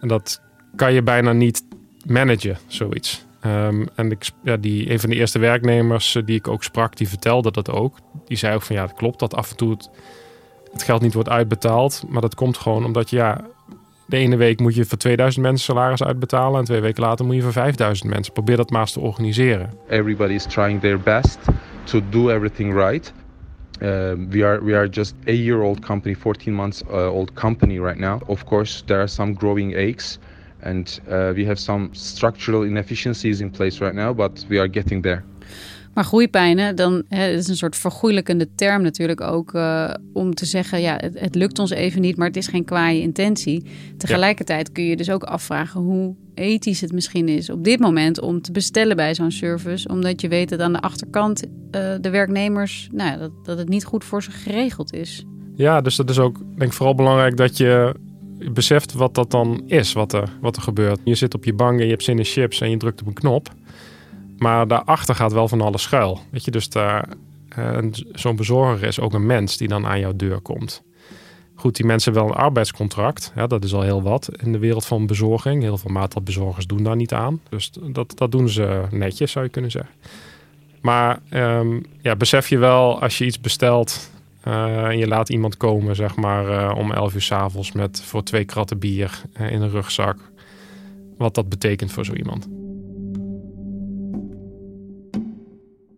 En 0.00 0.08
dat 0.08 0.42
kan 0.76 0.92
je 0.92 1.02
bijna 1.02 1.32
niet 1.32 1.62
managen, 2.06 2.58
zoiets. 2.66 3.24
Um, 3.46 3.88
en 3.94 4.18
ja, 4.42 4.56
die, 4.56 4.90
een 4.90 5.00
van 5.00 5.10
de 5.10 5.16
eerste 5.16 5.38
werknemers 5.38 6.14
eh, 6.14 6.22
die 6.24 6.36
ik 6.36 6.48
ook 6.48 6.64
sprak, 6.64 6.96
die 6.96 7.08
vertelde 7.08 7.50
dat 7.50 7.70
ook. 7.70 7.98
Die 8.26 8.36
zei 8.36 8.54
ook 8.54 8.62
van 8.62 8.76
ja, 8.76 8.82
het 8.82 8.94
klopt 8.94 9.18
dat 9.18 9.34
af 9.34 9.50
en 9.50 9.56
toe 9.56 9.70
het, 9.70 10.82
geld 10.82 11.02
niet 11.02 11.14
wordt 11.14 11.28
uitbetaald. 11.28 12.04
Maar 12.08 12.20
dat 12.20 12.34
komt 12.34 12.58
gewoon 12.58 12.84
omdat 12.84 13.10
ja, 13.10 13.44
de 14.06 14.16
ene 14.16 14.36
week 14.36 14.60
moet 14.60 14.74
je 14.74 14.84
voor 14.84 14.98
2000 14.98 15.44
mensen 15.44 15.64
salaris 15.64 16.02
uitbetalen. 16.02 16.58
En 16.58 16.64
twee 16.64 16.80
weken 16.80 17.02
later 17.02 17.26
moet 17.26 17.34
je 17.34 17.42
voor 17.42 17.52
5000 17.52 18.10
mensen. 18.10 18.32
Probeer 18.32 18.56
dat 18.56 18.70
maar 18.70 18.80
eens 18.80 18.92
te 18.92 19.00
organiseren. 19.00 19.70
Everybody 19.88 20.34
is 20.34 20.44
trying 20.44 20.80
their 20.80 21.00
best 21.00 21.38
to 21.84 22.00
do 22.10 22.30
everything 22.30 22.74
right. 22.74 23.12
Uh, 23.82 24.12
we 24.28 24.44
are 24.44 24.64
we 24.64 24.74
are 24.76 24.88
just 24.88 25.14
a 25.26 25.32
year 25.32 25.62
old 25.62 25.80
company, 25.80 26.14
14 26.14 26.54
months 26.54 26.82
uh, 26.90 27.12
old 27.12 27.32
company 27.32 27.78
right 27.78 27.98
now. 27.98 28.20
Of 28.26 28.44
course, 28.44 28.84
there 28.84 28.98
are 28.98 29.08
some 29.08 29.34
growing 29.34 29.74
aches. 29.74 30.18
And 30.62 31.00
uh, 31.04 31.30
we 31.30 31.44
have 31.46 31.56
some 31.56 31.88
structural 31.92 32.64
inefficiencies 32.64 33.40
in 33.40 33.50
place 33.50 33.84
right 33.84 33.94
now, 33.94 34.16
but 34.16 34.46
we 34.48 34.58
are 34.58 34.68
getting 34.72 35.02
there. 35.02 35.22
Maar 35.94 36.04
groeipijnen, 36.04 36.76
dan 36.76 37.02
hè, 37.08 37.22
het 37.22 37.38
is 37.38 37.48
een 37.48 37.56
soort 37.56 37.76
vergoeilijkende 37.76 38.48
term 38.54 38.82
natuurlijk 38.82 39.20
ook 39.20 39.54
uh, 39.54 39.90
om 40.12 40.34
te 40.34 40.46
zeggen, 40.46 40.80
ja, 40.80 40.96
het, 40.96 41.20
het, 41.20 41.34
lukt 41.34 41.58
ons 41.58 41.70
even 41.70 42.00
niet, 42.00 42.16
maar 42.16 42.26
het 42.26 42.36
is 42.36 42.46
geen 42.46 42.64
kwaaie 42.64 43.00
intentie. 43.00 43.64
Tegelijkertijd 43.96 44.72
kun 44.72 44.84
je 44.84 44.96
dus 44.96 45.10
ook 45.10 45.22
afvragen 45.22 45.80
hoe 45.80 46.14
ethisch 46.34 46.80
het 46.80 46.92
misschien 46.92 47.28
is 47.28 47.50
op 47.50 47.64
dit 47.64 47.80
moment 47.80 48.20
om 48.20 48.40
te 48.40 48.52
bestellen 48.52 48.96
bij 48.96 49.14
zo'n 49.14 49.30
service, 49.30 49.88
omdat 49.88 50.20
je 50.20 50.28
weet 50.28 50.48
dat 50.48 50.60
aan 50.60 50.72
de 50.72 50.80
achterkant 50.80 51.44
uh, 51.44 51.50
de 52.00 52.10
werknemers, 52.10 52.88
nou, 52.92 53.18
dat, 53.18 53.30
dat 53.44 53.58
het 53.58 53.68
niet 53.68 53.84
goed 53.84 54.04
voor 54.04 54.22
ze 54.22 54.30
geregeld 54.30 54.92
is. 54.92 55.24
Ja, 55.54 55.80
dus 55.80 55.96
dat 55.96 56.10
is 56.10 56.18
ook 56.18 56.38
denk 56.38 56.70
ik 56.70 56.72
vooral 56.72 56.94
belangrijk 56.94 57.36
dat 57.36 57.56
je 57.56 57.94
beseft 58.52 58.92
wat 58.92 59.14
dat 59.14 59.30
dan 59.30 59.62
is, 59.66 59.92
wat 59.92 60.12
er, 60.12 60.28
wat 60.40 60.56
er 60.56 60.62
gebeurt. 60.62 61.00
Je 61.04 61.14
zit 61.14 61.34
op 61.34 61.44
je 61.44 61.54
bank 61.54 61.78
en 61.78 61.84
je 61.84 61.90
hebt 61.90 62.04
zin 62.04 62.18
in 62.18 62.24
chips 62.24 62.60
en 62.60 62.70
je 62.70 62.76
drukt 62.76 63.00
op 63.00 63.06
een 63.06 63.12
knop. 63.12 63.48
Maar 64.38 64.68
daarachter 64.68 65.14
gaat 65.14 65.32
wel 65.32 65.48
van 65.48 65.60
alles 65.60 65.82
schuil. 65.82 66.20
Weet 66.30 66.44
je, 66.44 66.50
dus 66.50 66.68
daar, 66.68 67.08
uh, 67.58 67.78
zo'n 68.12 68.36
bezorger 68.36 68.88
is 68.88 69.00
ook 69.00 69.12
een 69.12 69.26
mens 69.26 69.56
die 69.56 69.68
dan 69.68 69.86
aan 69.86 70.00
jouw 70.00 70.16
deur 70.16 70.40
komt. 70.40 70.82
Goed, 71.54 71.76
die 71.76 71.86
mensen 71.86 72.12
hebben 72.12 72.30
wel 72.30 72.38
een 72.38 72.44
arbeidscontract. 72.44 73.32
Ja, 73.34 73.46
dat 73.46 73.64
is 73.64 73.74
al 73.74 73.82
heel 73.82 74.02
wat 74.02 74.28
in 74.42 74.52
de 74.52 74.58
wereld 74.58 74.86
van 74.86 75.06
bezorging. 75.06 75.62
Heel 75.62 75.78
veel 75.78 75.90
maaltijdbezorgers 75.90 76.66
doen 76.66 76.82
daar 76.82 76.96
niet 76.96 77.12
aan. 77.12 77.40
Dus 77.48 77.70
dat, 77.92 78.12
dat 78.18 78.32
doen 78.32 78.48
ze 78.48 78.82
netjes, 78.90 79.30
zou 79.30 79.44
je 79.44 79.50
kunnen 79.50 79.70
zeggen. 79.70 79.92
Maar 80.80 81.20
um, 81.30 81.84
ja, 82.00 82.16
besef 82.16 82.48
je 82.48 82.58
wel 82.58 83.00
als 83.00 83.18
je 83.18 83.24
iets 83.24 83.40
bestelt 83.40 84.10
uh, 84.48 84.84
en 84.84 84.98
je 84.98 85.06
laat 85.06 85.28
iemand 85.28 85.56
komen, 85.56 85.96
zeg 85.96 86.16
maar, 86.16 86.48
uh, 86.48 86.74
om 86.76 86.92
11 86.92 87.14
uur 87.14 87.22
s'avonds 87.22 87.72
met 87.72 88.00
voor 88.02 88.22
twee 88.22 88.44
kratten 88.44 88.78
bier 88.78 89.22
uh, 89.40 89.52
in 89.52 89.62
een 89.62 89.70
rugzak. 89.70 90.18
Wat 91.16 91.34
dat 91.34 91.48
betekent 91.48 91.92
voor 91.92 92.04
zo 92.04 92.12
iemand. 92.12 92.48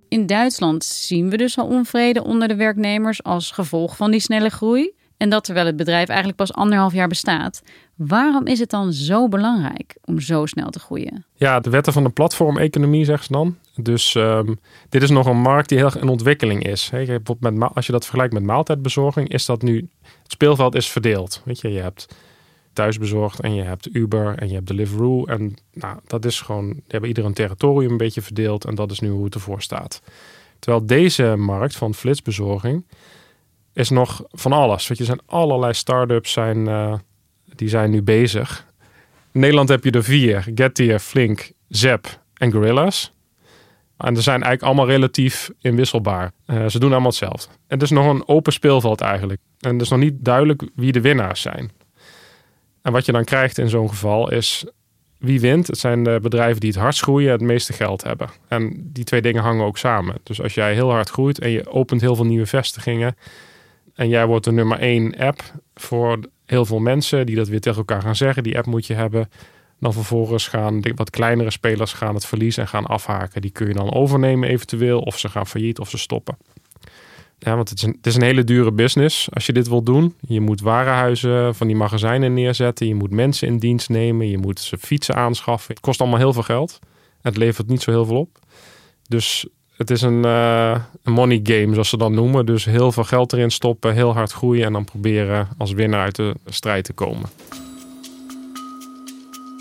In 0.09 0.27
Duitsland 0.27 0.85
zien 0.85 1.31
we 1.31 1.37
dus 1.37 1.59
al 1.59 1.67
onvrede 1.67 2.25
onder 2.25 2.49
de 2.49 2.57
werknemers 2.57 3.23
als 3.23 3.51
gevolg 3.51 3.97
van 3.97 4.11
die 4.11 4.21
snelle 4.21 4.49
groei. 4.49 4.93
En 5.23 5.29
dat 5.29 5.45
terwijl 5.45 5.67
het 5.67 5.77
bedrijf 5.77 6.09
eigenlijk 6.09 6.39
pas 6.39 6.53
anderhalf 6.53 6.93
jaar 6.93 7.09
bestaat. 7.09 7.63
Waarom 7.95 8.47
is 8.47 8.59
het 8.59 8.71
dan 8.71 8.93
zo 8.93 9.29
belangrijk 9.29 9.97
om 10.05 10.21
zo 10.21 10.47
snel 10.47 10.71
te 10.71 10.79
groeien? 10.79 11.25
Ja, 11.35 11.61
de 11.61 11.71
wetten 11.71 11.93
van 11.93 12.05
de 12.05 12.11
platformeconomie, 12.11 13.05
zeggen 13.05 13.25
ze 13.25 13.33
dan. 13.33 13.57
Dus 13.77 14.15
um, 14.15 14.59
dit 14.89 15.03
is 15.03 15.11
nog 15.11 15.27
een 15.27 15.41
markt 15.41 15.69
die 15.69 15.79
heel 15.79 15.87
erg 15.87 15.99
in 15.99 16.09
ontwikkeling 16.09 16.67
is. 16.67 16.91
Met, 17.39 17.75
als 17.75 17.87
je 17.87 17.93
dat 17.93 18.03
vergelijkt 18.03 18.35
met 18.35 18.43
maaltijdbezorging, 18.43 19.29
is 19.29 19.47
dat 19.47 19.63
nu. 19.63 19.89
Het 20.23 20.33
speelveld 20.33 20.75
is 20.75 20.89
verdeeld. 20.89 21.43
Weet 21.45 21.61
je, 21.61 21.69
je 21.73 21.81
hebt 21.81 22.09
thuisbezorgd 22.73 23.41
en 23.41 23.55
je 23.55 23.63
hebt 23.63 23.95
Uber 23.95 24.39
en 24.39 24.49
je 24.49 24.55
hebt 24.55 24.67
Deliveroo. 24.67 25.25
En 25.25 25.57
nou, 25.73 25.99
dat 26.07 26.25
is 26.25 26.41
gewoon. 26.41 26.73
Die 26.73 26.83
hebben 26.87 27.09
ieder 27.09 27.25
een 27.25 27.35
territorium 27.35 27.91
een 27.91 27.97
beetje 27.97 28.23
verdeeld. 28.23 28.65
En 28.65 28.75
dat 28.75 28.91
is 28.91 29.01
nu 29.01 29.09
hoe 29.09 29.25
het 29.25 29.35
ervoor 29.35 29.63
staat. 29.63 30.03
Terwijl 30.59 30.87
deze 30.87 31.37
markt 31.37 31.77
van 31.77 31.95
flitsbezorging 31.95 32.85
is 33.73 33.91
nog 33.91 34.25
van 34.31 34.53
alles. 34.53 34.89
Weet 34.89 34.99
je, 34.99 35.05
zijn 35.05 35.21
allerlei 35.27 35.75
start-ups 35.75 36.33
zijn, 36.33 36.59
uh, 36.69 36.95
die 37.45 37.69
zijn 37.69 37.91
nu 37.91 38.03
bezig. 38.03 38.67
In 39.33 39.41
Nederland 39.41 39.69
heb 39.69 39.85
je 39.85 39.91
er 39.91 40.05
vier. 40.05 40.47
Getir, 40.55 40.99
Flink, 40.99 41.53
Zep 41.69 42.21
en 42.35 42.53
Gorillas. 42.53 43.13
En 43.97 44.17
ze 44.17 44.23
zijn 44.23 44.43
eigenlijk 44.43 44.63
allemaal 44.63 44.87
relatief 44.87 45.51
inwisselbaar. 45.61 46.33
Uh, 46.47 46.67
ze 46.67 46.79
doen 46.79 46.91
allemaal 46.91 47.09
hetzelfde. 47.09 47.49
En 47.49 47.79
het 47.79 47.83
is 47.83 47.91
nog 47.91 48.07
een 48.07 48.29
open 48.29 48.53
speelveld 48.53 49.01
eigenlijk. 49.01 49.41
En 49.61 49.73
het 49.73 49.83
is 49.83 49.89
nog 49.89 49.99
niet 49.99 50.25
duidelijk 50.25 50.63
wie 50.75 50.93
de 50.93 51.01
winnaars 51.01 51.41
zijn. 51.41 51.71
En 52.83 52.93
wat 52.93 53.07
je 53.07 53.13
dan 53.13 53.25
krijgt 53.25 53.59
in 53.59 53.69
zo'n 53.69 53.89
geval 53.89 54.31
is 54.31 54.65
wie 55.19 55.41
wint. 55.41 55.67
Het 55.67 55.79
zijn 55.79 56.05
de 56.05 56.19
bedrijven 56.23 56.61
die 56.61 56.71
het 56.71 56.79
hardst 56.79 57.03
groeien 57.03 57.27
en 57.27 57.39
het 57.39 57.43
meeste 57.43 57.73
geld 57.73 58.03
hebben. 58.03 58.29
En 58.49 58.91
die 58.93 59.05
twee 59.05 59.23
dingen 59.23 59.43
hangen 59.43 59.67
ook 59.67 59.79
samen. 59.79 60.15
Dus 60.23 60.43
als 60.43 60.55
jij 60.55 60.75
heel 60.75 60.91
hard 60.91 61.11
groeit 61.11 61.39
en 61.39 61.51
je 61.51 61.71
opent 61.71 62.01
heel 62.01 62.17
veel 62.17 62.25
nieuwe 62.25 62.47
vestigingen 62.47 63.17
en 63.95 64.09
jij 64.09 64.27
wordt 64.27 64.45
de 64.45 64.53
nummer 64.53 64.79
één 64.79 65.17
app 65.17 65.43
voor 65.75 66.19
heel 66.47 66.65
veel 66.65 66.79
mensen 66.79 67.27
die 67.27 67.37
dat 67.37 67.49
weer 67.49 67.61
tegen 67.61 67.79
elkaar 67.79 68.03
gaan 68.03 68.17
zeggen. 68.17 68.43
Die 68.43 68.57
app 68.57 68.67
moet 68.67 68.87
je 68.87 68.95
hebben. 68.95 69.31
Dan 69.81 69.93
vervolgens 69.93 70.49
gaan 70.49 70.81
de 70.81 70.93
wat 70.95 71.11
kleinere 71.11 71.51
spelers 71.51 71.93
gaan 71.93 72.15
het 72.15 72.27
verliezen 72.27 72.63
en 72.63 72.69
gaan 72.69 72.87
afhaken. 72.87 73.41
Die 73.41 73.51
kun 73.51 73.67
je 73.67 73.75
dan 73.75 73.93
overnemen 73.93 74.49
eventueel. 74.49 75.01
Of 75.01 75.19
ze 75.19 75.29
gaan 75.29 75.47
failliet 75.47 75.79
of 75.79 75.91
ze 75.91 75.99
stoppen. 75.99 76.37
Ja, 77.39 77.57
want 77.57 77.69
het 77.69 77.79
is, 77.79 77.85
een, 77.85 77.95
het 77.97 78.07
is 78.07 78.15
een 78.15 78.23
hele 78.23 78.45
dure 78.45 78.73
business 78.73 79.29
als 79.33 79.47
je 79.47 79.53
dit 79.53 79.69
wil 79.69 79.83
doen. 79.83 80.15
Je 80.21 80.41
moet 80.41 80.61
warenhuizen 80.61 81.55
van 81.55 81.67
die 81.67 81.77
magazijnen 81.77 82.35
neerzetten. 82.35 82.87
Je 82.87 82.95
moet 82.95 83.11
mensen 83.11 83.49
in 83.49 83.59
dienst 83.59 83.89
nemen. 83.89 84.29
Je 84.29 84.39
moet 84.39 84.61
ze 84.61 84.79
fietsen 84.79 85.15
aanschaffen. 85.15 85.75
Het 85.75 85.83
kost 85.83 86.01
allemaal 86.01 86.19
heel 86.19 86.33
veel 86.33 86.43
geld. 86.43 86.79
Het 87.21 87.37
levert 87.37 87.69
niet 87.69 87.83
zo 87.83 87.91
heel 87.91 88.05
veel 88.05 88.19
op. 88.19 88.39
Dus 89.09 89.47
het 89.83 89.91
is 89.91 90.03
een, 90.03 90.25
uh, 90.25 90.77
money 91.05 91.41
game, 91.43 91.73
zoals 91.73 91.89
ze 91.89 91.97
dan 91.97 92.15
noemen. 92.15 92.47
Dus 92.47 92.65
heel 92.65 92.93
veel 92.93 93.05
geld 93.05 93.33
erin 93.33 93.51
stoppen, 93.51 93.95
heel 93.95 94.13
hard 94.13 94.33
groeien 94.33 94.65
en 94.65 94.73
dan 94.73 94.85
proberen 94.85 95.49
als 95.59 95.73
winnaar 95.73 96.01
uit 96.01 96.17
de 96.17 96.35
strijd 96.47 96.85
te 96.85 96.93
komen. 96.93 97.29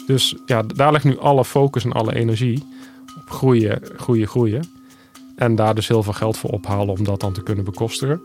Dus 0.08 0.36
ja, 0.46 0.62
daar 0.62 0.92
ligt 0.92 1.04
nu 1.04 1.20
alle 1.20 1.46
focus 1.46 1.84
en 1.84 1.92
alle 1.92 2.16
energie 2.16 2.63
op 3.18 3.30
groeien, 3.30 3.82
groeien, 3.96 4.28
groeien. 4.28 4.70
En 5.36 5.56
daar 5.56 5.75
dus 5.75 5.88
heel 5.88 6.04
veel 6.04 6.13
geld 6.13 6.38
voor 6.38 6.50
ophalen 6.50 6.98
om 6.98 7.04
dat 7.04 7.20
dan 7.20 7.34
te 7.34 7.44
kunnen 7.44 7.66
bekostigen. 7.66 8.22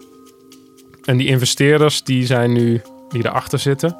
En 1.04 1.16
die 1.16 1.26
investeerders 1.26 2.02
die 2.02 2.26
zijn 2.26 2.52
nu, 2.52 2.82
die 3.08 3.24
erachter 3.24 3.58
zitten, 3.58 3.96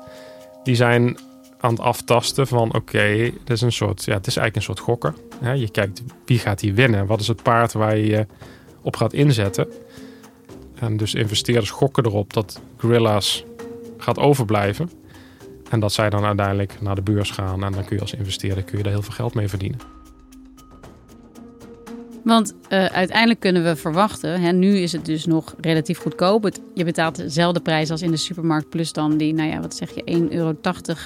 die 0.65 0.75
zijn 0.75 1.17
aan 1.67 1.73
het 1.73 1.81
aftasten 1.81 2.47
van 2.47 2.69
oké, 2.69 2.77
okay, 2.77 3.35
is 3.45 3.61
een 3.61 3.73
soort, 3.73 4.05
ja, 4.05 4.15
het 4.15 4.27
is 4.27 4.37
eigenlijk 4.37 4.57
een 4.57 4.75
soort 4.75 4.79
gokken. 4.79 5.15
je 5.59 5.71
kijkt 5.71 6.03
wie 6.25 6.39
gaat 6.39 6.61
hier 6.61 6.75
winnen, 6.75 7.07
wat 7.07 7.21
is 7.21 7.29
het 7.29 7.43
paard 7.43 7.73
waar 7.73 7.97
je 7.97 8.27
op 8.83 8.97
gaat 8.97 9.13
inzetten. 9.13 9.69
En 10.75 10.97
dus 10.97 11.15
investeerders 11.15 11.71
gokken 11.71 12.05
erop 12.05 12.33
dat 12.33 12.61
Gorilla's 12.77 13.45
gaat 13.99 14.19
overblijven. 14.19 14.91
En 15.71 15.81
dat 15.81 15.93
zij 15.93 16.11
dan 16.11 16.25
uiteindelijk 16.25 16.81
naar 16.81 16.95
de 16.95 17.03
beurs 17.03 17.31
gaan 17.31 17.65
en 17.65 17.73
dan 17.73 17.85
kun 17.85 17.97
je 17.97 18.03
als 18.03 18.15
investeerder 18.15 18.65
kun 18.65 18.77
je 18.77 18.83
daar 18.83 18.93
heel 18.93 19.03
veel 19.03 19.13
geld 19.13 19.35
mee 19.35 19.49
verdienen. 19.49 19.96
Want 22.27 22.55
uh, 22.69 22.85
uiteindelijk 22.85 23.41
kunnen 23.41 23.65
we 23.65 23.77
verwachten, 23.77 24.41
hè, 24.41 24.53
nu 24.53 24.79
is 24.79 24.93
het 24.93 25.05
dus 25.05 25.27
nog 25.27 25.55
relatief 25.61 25.99
goedkoop. 25.99 26.43
Het, 26.43 26.61
je 26.75 26.85
betaalt 26.85 27.17
dezelfde 27.17 27.61
prijs 27.61 27.91
als 27.91 28.03
in 28.03 28.11
de 28.11 28.17
supermarkt, 28.17 28.69
plus 28.69 28.93
dan 28.93 29.17
die, 29.17 29.35
nou 29.35 29.49
ja, 29.49 29.61
wat 29.61 29.75
zeg 29.75 29.91
je, 29.95 30.21
1,80 30.23 30.29
euro 30.29 30.55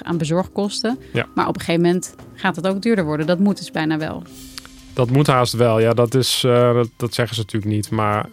aan 0.03 0.19
bezorgkosten. 0.19 0.99
Ja. 1.13 1.27
Maar 1.35 1.49
op 1.49 1.55
een 1.55 1.61
gegeven 1.61 1.83
moment 1.83 2.15
gaat 2.35 2.57
het 2.57 2.67
ook 2.67 2.83
duurder 2.83 3.05
worden. 3.05 3.27
Dat 3.27 3.39
moet 3.39 3.59
dus 3.59 3.71
bijna 3.71 3.99
wel. 3.99 4.23
Dat 4.93 5.11
moet 5.11 5.27
haast 5.27 5.53
wel, 5.53 5.81
ja, 5.81 5.93
dat, 5.93 6.15
is, 6.15 6.43
uh, 6.47 6.75
dat, 6.75 6.89
dat 6.97 7.15
zeggen 7.15 7.35
ze 7.35 7.41
natuurlijk 7.41 7.73
niet. 7.73 7.91
Maar 7.91 8.29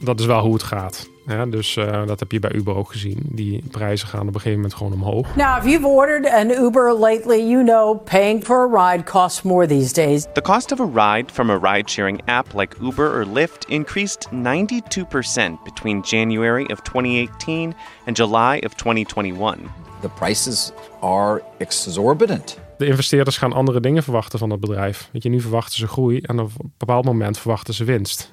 dat 0.00 0.20
is 0.20 0.26
wel 0.26 0.40
hoe 0.40 0.52
het 0.52 0.62
gaat. 0.62 1.08
Ja, 1.30 1.46
dus 1.46 1.76
uh, 1.76 2.06
dat 2.06 2.20
heb 2.20 2.32
je 2.32 2.38
bij 2.38 2.52
Uber 2.52 2.74
ook 2.74 2.90
gezien. 2.90 3.18
Die 3.22 3.64
prijzen 3.70 4.08
gaan 4.08 4.20
op 4.20 4.26
een 4.26 4.32
gegeven 4.32 4.54
moment 4.54 4.74
gewoon 4.74 4.92
omhoog. 4.92 5.36
Now, 5.36 5.56
if 5.58 5.64
you've 5.64 5.86
ordered 5.86 6.32
an 6.32 6.50
Uber 6.50 6.94
lately, 6.94 7.48
you 7.50 7.64
know 7.64 8.04
paying 8.04 8.44
for 8.44 8.74
a 8.74 8.90
ride 8.90 9.04
costs 9.04 9.42
more 9.42 9.66
these 9.66 9.92
days. 9.92 10.26
The 10.32 10.42
cost 10.42 10.72
of 10.72 10.80
a 10.80 11.14
ride 11.14 11.32
from 11.32 11.50
a 11.50 11.58
ride-sharing 11.58 12.20
app 12.24 12.54
like 12.54 12.76
Uber 12.80 13.20
or 13.20 13.26
Lyft 13.26 13.68
increased 13.68 14.28
92% 14.32 15.64
between 15.64 16.02
January 16.02 16.64
of 16.64 16.82
2018 16.82 17.74
and 18.06 18.16
July 18.16 18.62
of 18.64 18.74
2021. 18.74 19.70
the 20.00 20.08
prices 20.08 20.72
are 21.00 21.42
exorbitant. 21.58 22.58
De 22.78 22.86
investeerders 22.86 23.36
gaan 23.36 23.52
andere 23.52 23.80
dingen 23.80 24.02
verwachten 24.02 24.38
van 24.38 24.50
het 24.50 24.60
bedrijf. 24.60 25.08
Weet 25.12 25.22
je, 25.22 25.28
nu 25.28 25.40
verwachten 25.40 25.78
ze 25.78 25.86
groei 25.86 26.20
en 26.20 26.40
op 26.40 26.50
een 26.58 26.72
bepaald 26.78 27.04
moment 27.04 27.38
verwachten 27.38 27.74
ze 27.74 27.84
winst. 27.84 28.30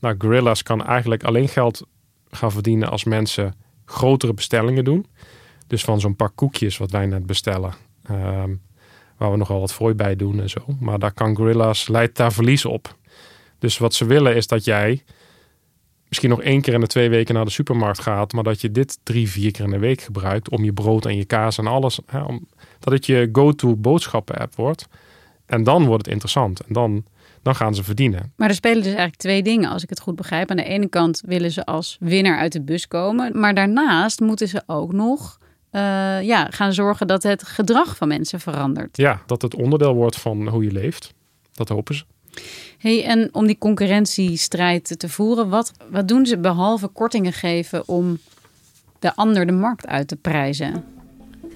Nou, 0.00 0.14
Gorillas 0.18 0.62
kan 0.62 0.86
eigenlijk 0.86 1.24
alleen 1.24 1.48
geld 1.48 1.86
gaan 2.36 2.52
verdienen 2.52 2.90
als 2.90 3.04
mensen 3.04 3.54
grotere 3.84 4.34
bestellingen 4.34 4.84
doen. 4.84 5.06
Dus 5.66 5.84
van 5.84 6.00
zo'n 6.00 6.16
pak 6.16 6.32
koekjes 6.34 6.78
wat 6.78 6.90
wij 6.90 7.06
net 7.06 7.26
bestellen. 7.26 7.74
ehm, 8.02 8.54
waar 9.16 9.30
we 9.30 9.36
nogal 9.36 9.60
wat 9.60 9.72
fooi 9.72 9.94
bij 9.94 10.16
doen 10.16 10.40
en 10.40 10.50
zo. 10.50 10.60
Maar 10.80 10.98
daar 10.98 11.12
kan 11.12 11.36
Gorillas, 11.36 11.88
leidt 11.88 12.16
daar 12.16 12.32
verlies 12.32 12.64
op. 12.64 12.96
Dus 13.58 13.78
wat 13.78 13.94
ze 13.94 14.04
willen 14.04 14.36
is 14.36 14.46
dat 14.46 14.64
jij 14.64 15.02
misschien 16.08 16.30
nog 16.30 16.42
één 16.42 16.60
keer 16.60 16.74
in 16.74 16.80
de 16.80 16.86
twee 16.86 17.08
weken 17.08 17.34
naar 17.34 17.44
de 17.44 17.50
supermarkt 17.50 18.00
gaat. 18.00 18.32
Maar 18.32 18.44
dat 18.44 18.60
je 18.60 18.70
dit 18.70 18.98
drie, 19.02 19.30
vier 19.30 19.50
keer 19.50 19.64
in 19.64 19.70
de 19.70 19.78
week 19.78 20.00
gebruikt 20.00 20.48
om 20.50 20.64
je 20.64 20.72
brood 20.72 21.06
en 21.06 21.16
je 21.16 21.24
kaas 21.24 21.58
en 21.58 21.66
alles. 21.66 21.98
Hè, 22.06 22.20
om, 22.20 22.46
dat 22.78 22.92
het 22.92 23.06
je 23.06 23.28
go-to 23.32 23.76
boodschappen 23.76 24.36
app 24.36 24.54
wordt. 24.54 24.86
En 25.46 25.64
dan 25.64 25.86
wordt 25.86 26.04
het 26.04 26.12
interessant. 26.12 26.60
En 26.60 26.72
dan, 26.72 27.04
dan 27.42 27.54
gaan 27.54 27.74
ze 27.74 27.84
verdienen. 27.84 28.32
Maar 28.36 28.48
er 28.48 28.54
spelen 28.54 28.76
dus 28.76 28.86
eigenlijk 28.86 29.16
twee 29.16 29.42
dingen, 29.42 29.70
als 29.70 29.82
ik 29.82 29.88
het 29.88 30.00
goed 30.00 30.16
begrijp. 30.16 30.50
Aan 30.50 30.56
de 30.56 30.64
ene 30.64 30.88
kant 30.88 31.22
willen 31.26 31.50
ze 31.50 31.64
als 31.64 31.96
winnaar 32.00 32.38
uit 32.38 32.52
de 32.52 32.62
bus 32.62 32.88
komen. 32.88 33.38
Maar 33.38 33.54
daarnaast 33.54 34.20
moeten 34.20 34.48
ze 34.48 34.62
ook 34.66 34.92
nog 34.92 35.38
eh, 35.70 35.80
ja, 36.22 36.46
gaan 36.50 36.72
zorgen 36.72 37.06
dat 37.06 37.22
het 37.22 37.42
gedrag 37.42 37.96
van 37.96 38.08
mensen 38.08 38.40
verandert. 38.40 38.96
Ja, 38.96 39.22
dat 39.26 39.42
het 39.42 39.54
onderdeel 39.54 39.94
wordt 39.94 40.20
van 40.20 40.48
hoe 40.48 40.64
je 40.64 40.72
leeft. 40.72 41.14
Dat 41.52 41.68
hopen 41.68 41.94
ze. 41.94 42.04
Hey, 42.78 43.04
en 43.04 43.28
om 43.32 43.46
die 43.46 43.58
concurrentiestrijd 43.58 44.98
te 44.98 45.08
voeren, 45.08 45.48
wat, 45.48 45.72
wat 45.90 46.08
doen 46.08 46.26
ze 46.26 46.38
behalve 46.38 46.88
kortingen 46.88 47.32
geven 47.32 47.88
om 47.88 48.18
de 48.98 49.16
ander 49.16 49.46
de 49.46 49.52
markt 49.52 49.86
uit 49.86 50.08
te 50.08 50.16
prijzen? 50.16 50.84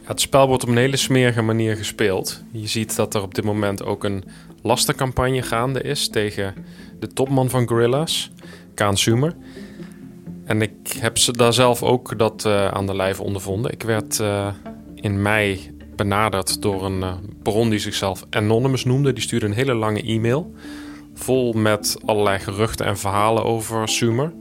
Het 0.07 0.21
spel 0.21 0.47
wordt 0.47 0.63
op 0.63 0.69
een 0.69 0.77
hele 0.77 0.97
smerige 0.97 1.43
manier 1.43 1.77
gespeeld. 1.77 2.43
Je 2.53 2.67
ziet 2.67 2.97
dat 2.97 3.15
er 3.15 3.23
op 3.23 3.35
dit 3.35 3.45
moment 3.45 3.85
ook 3.85 4.05
een 4.05 4.25
lastencampagne 4.63 5.43
gaande 5.43 5.83
is 5.83 6.09
tegen 6.09 6.55
de 6.99 7.07
topman 7.07 7.51
van 7.51 7.69
Gorillas, 7.69 8.31
Kaan 8.75 8.97
Sumer. 8.97 9.35
En 10.45 10.63
ik 10.63 10.93
heb 10.99 11.19
ze 11.19 11.33
daar 11.33 11.53
zelf 11.53 11.83
ook 11.83 12.19
dat 12.19 12.45
eh, 12.45 12.69
aan 12.69 12.87
de 12.87 12.97
lijf 12.97 13.21
ondervonden. 13.21 13.73
Ik 13.73 13.83
werd 13.83 14.21
eh, 14.21 14.49
in 14.95 15.23
mei 15.23 15.71
benaderd 15.97 16.63
door 16.63 16.85
een 16.85 17.03
eh, 17.03 17.15
bron 17.43 17.71
die 17.71 17.79
zichzelf 17.79 18.25
Anonymous 18.31 18.85
noemde. 18.85 19.13
Die 19.13 19.23
stuurde 19.23 19.47
een 19.47 19.53
hele 19.53 19.75
lange 19.75 20.03
e-mail. 20.03 20.55
Vol 21.15 21.53
met 21.53 21.97
allerlei 22.05 22.39
geruchten 22.39 22.87
en 22.87 22.99
verhalen 22.99 23.45
over 23.45 23.89
Sumer. 23.89 24.33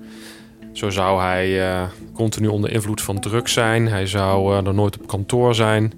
Zo 0.76 0.90
zou 0.90 1.22
hij 1.22 1.70
eh, 1.70 1.84
continu 2.14 2.48
onder 2.48 2.72
invloed 2.72 3.02
van 3.02 3.20
drugs 3.20 3.54
zijn. 3.54 3.88
Hij 3.88 4.08
zou 4.08 4.58
eh, 4.58 4.68
er 4.68 4.74
nooit 4.74 5.00
op 5.00 5.08
kantoor 5.08 5.56
zijn. 5.56 5.94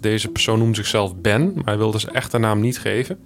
Deze 0.00 0.28
persoon 0.28 0.58
noemt 0.58 0.76
zichzelf 0.76 1.16
Ben, 1.16 1.52
maar 1.54 1.64
hij 1.64 1.76
wilde 1.76 1.98
zijn 1.98 2.14
echte 2.14 2.38
naam 2.38 2.60
niet 2.60 2.78
geven. 2.78 3.18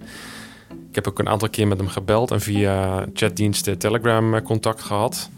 Ik 0.89 0.95
heb 0.95 1.07
ook 1.07 1.19
een 1.19 1.29
aantal 1.29 1.49
keer 1.49 1.67
met 1.67 1.77
hem 1.77 1.87
gebeld 1.87 2.31
en 2.31 2.41
via 2.41 3.05
chatdiensten 3.13 3.77
Telegram 3.77 4.35
eh, 4.35 4.41
contact 4.41 4.81
gehad. 4.81 5.29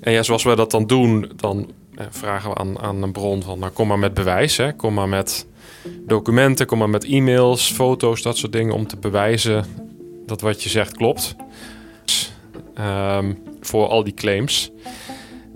En 0.00 0.12
ja, 0.12 0.22
zoals 0.22 0.42
we 0.44 0.56
dat 0.56 0.70
dan 0.70 0.86
doen, 0.86 1.30
dan 1.36 1.70
vragen 2.10 2.50
we 2.50 2.56
aan, 2.56 2.78
aan 2.78 3.02
een 3.02 3.12
bron 3.12 3.42
van... 3.42 3.58
Nou, 3.58 3.72
kom 3.72 3.88
maar 3.88 3.98
met 3.98 4.14
bewijs, 4.14 4.56
hè. 4.56 4.72
kom 4.72 4.94
maar 4.94 5.08
met 5.08 5.46
documenten, 6.06 6.66
kom 6.66 6.78
maar 6.78 6.90
met 6.90 7.04
e-mails, 7.04 7.72
foto's, 7.72 8.22
dat 8.22 8.36
soort 8.36 8.52
dingen... 8.52 8.74
om 8.74 8.86
te 8.86 8.96
bewijzen 8.96 9.64
dat 10.26 10.40
wat 10.40 10.62
je 10.62 10.68
zegt 10.68 10.96
klopt. 10.96 11.36
Ehm, 12.78 13.32
voor 13.60 13.88
al 13.88 14.04
die 14.04 14.14
claims. 14.14 14.70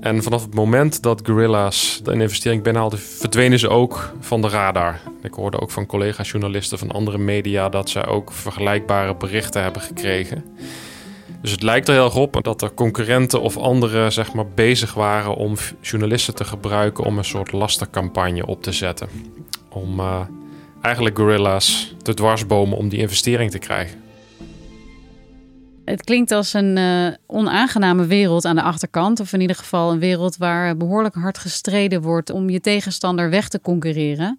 En 0.01 0.23
vanaf 0.23 0.43
het 0.43 0.55
moment 0.55 1.03
dat 1.03 1.23
Gorilla's 1.27 2.01
een 2.05 2.21
investering 2.21 2.63
binnenhaalde, 2.63 2.97
verdwenen 2.97 3.59
ze 3.59 3.69
ook 3.69 4.13
van 4.21 4.43
de 4.43 4.49
radar. 4.49 5.01
Ik 5.23 5.35
hoorde 5.35 5.61
ook 5.61 5.71
van 5.71 5.87
collega-journalisten 5.87 6.79
van 6.79 6.91
andere 6.91 7.19
media 7.19 7.69
dat 7.69 7.91
zij 7.91 8.07
ook 8.07 8.33
vergelijkbare 8.33 9.17
berichten 9.17 9.63
hebben 9.63 9.83
gekregen. 9.83 10.45
Dus 11.43 11.51
het 11.51 11.63
lijkt 11.63 11.89
er 11.89 11.95
heel 11.95 12.05
erg 12.05 12.17
op 12.17 12.39
dat 12.43 12.63
er 12.63 12.75
concurrenten 12.75 13.41
of 13.41 13.57
anderen 13.57 14.13
zeg 14.13 14.33
maar, 14.33 14.47
bezig 14.55 14.95
waren 14.95 15.35
om 15.35 15.57
journalisten 15.81 16.35
te 16.35 16.45
gebruiken 16.45 17.05
om 17.05 17.19
een 17.19 17.25
soort 17.25 17.53
lastercampagne 17.53 18.47
op 18.47 18.63
te 18.63 18.73
zetten. 18.73 19.09
Om 19.69 20.01
eh, 20.01 20.21
eigenlijk 20.81 21.19
Gorilla's 21.19 21.95
te 22.03 22.15
dwarsbomen 22.15 22.79
om 22.79 22.89
die 22.89 22.99
investering 22.99 23.51
te 23.51 23.59
krijgen. 23.59 24.02
Het 25.85 26.05
klinkt 26.05 26.31
als 26.31 26.53
een 26.53 26.77
eh, 26.77 27.07
onaangename 27.27 28.07
wereld 28.07 28.45
aan 28.45 28.57
de 28.57 28.63
achterkant. 28.63 29.21
Of 29.21 29.33
in 29.33 29.41
ieder 29.41 29.57
geval 29.57 29.93
een 29.93 29.99
wereld 29.99 30.37
waar 30.37 30.77
behoorlijk 30.77 31.15
hard 31.15 31.39
gestreden 31.39 32.03
wordt 32.03 32.31
om 32.31 32.51
je 32.51 32.61
tegenstander 32.61 33.31
weg 33.31 33.49
te 33.49 33.61
concurreren. 33.61 34.39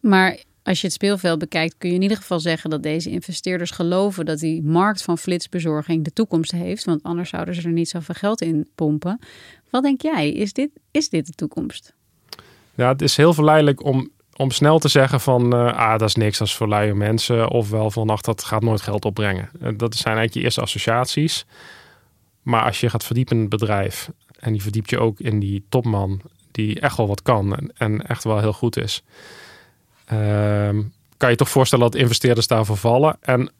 Maar 0.00 0.38
als 0.62 0.80
je 0.80 0.86
het 0.86 0.96
speelveld 0.96 1.38
bekijkt, 1.38 1.74
kun 1.78 1.88
je 1.88 1.94
in 1.94 2.02
ieder 2.02 2.16
geval 2.16 2.40
zeggen 2.40 2.70
dat 2.70 2.82
deze 2.82 3.10
investeerders 3.10 3.70
geloven 3.70 4.24
dat 4.24 4.38
die 4.38 4.62
markt 4.62 5.02
van 5.02 5.18
flitsbezorging 5.18 6.04
de 6.04 6.12
toekomst 6.12 6.52
heeft. 6.52 6.84
Want 6.84 7.02
anders 7.02 7.30
zouden 7.30 7.54
ze 7.54 7.62
er 7.62 7.72
niet 7.72 7.88
zoveel 7.88 8.14
geld 8.14 8.40
in 8.40 8.68
pompen. 8.74 9.18
Wat 9.70 9.82
denk 9.82 10.02
jij? 10.02 10.32
Is 10.32 10.52
dit, 10.52 10.70
is 10.90 11.08
dit 11.08 11.26
de 11.26 11.32
toekomst? 11.32 11.94
Ja, 12.74 12.88
het 12.88 13.02
is 13.02 13.16
heel 13.16 13.34
verleidelijk 13.34 13.84
om, 13.84 14.10
om 14.38 14.50
snel 14.50 14.78
te 14.78 14.88
zeggen 14.88 15.20
van... 15.20 15.52
eh, 15.52 15.76
ah, 15.76 15.98
dat 15.98 16.08
is 16.08 16.14
niks, 16.14 16.38
dat 16.38 16.46
is 16.46 16.54
voor 16.54 16.68
luie 16.68 16.94
mensen. 16.94 17.48
Ofwel 17.48 17.90
van, 17.90 18.10
ach, 18.10 18.20
dat 18.20 18.44
gaat 18.44 18.62
nooit 18.62 18.80
geld 18.80 19.04
opbrengen. 19.04 19.50
Eh, 19.60 19.72
dat 19.76 19.94
zijn 19.94 20.16
eigenlijk 20.16 20.34
je 20.34 20.40
eerste 20.40 20.60
associaties. 20.60 21.46
Maar 22.42 22.62
als 22.64 22.80
je 22.80 22.90
gaat 22.90 23.04
verdiepen 23.04 23.34
in 23.34 23.40
het 23.40 23.50
bedrijf... 23.50 24.10
en 24.38 24.52
die 24.52 24.62
verdiept 24.62 24.90
je 24.90 24.98
ook 24.98 25.20
in 25.20 25.40
die 25.40 25.64
topman... 25.68 26.20
die 26.50 26.80
echt 26.80 26.96
wel 26.96 27.06
wat 27.06 27.22
kan 27.22 27.56
en, 27.56 27.72
en 27.76 28.06
echt 28.06 28.24
wel 28.24 28.38
heel 28.38 28.52
goed 28.52 28.76
is... 28.76 29.02
ehm, 30.04 30.82
kan 31.16 31.30
je 31.30 31.36
toch 31.36 31.50
voorstellen 31.50 31.90
dat 31.90 32.00
investeerders 32.00 32.46
daarvoor 32.46 32.76
vallen. 32.76 33.16
En 33.20 33.50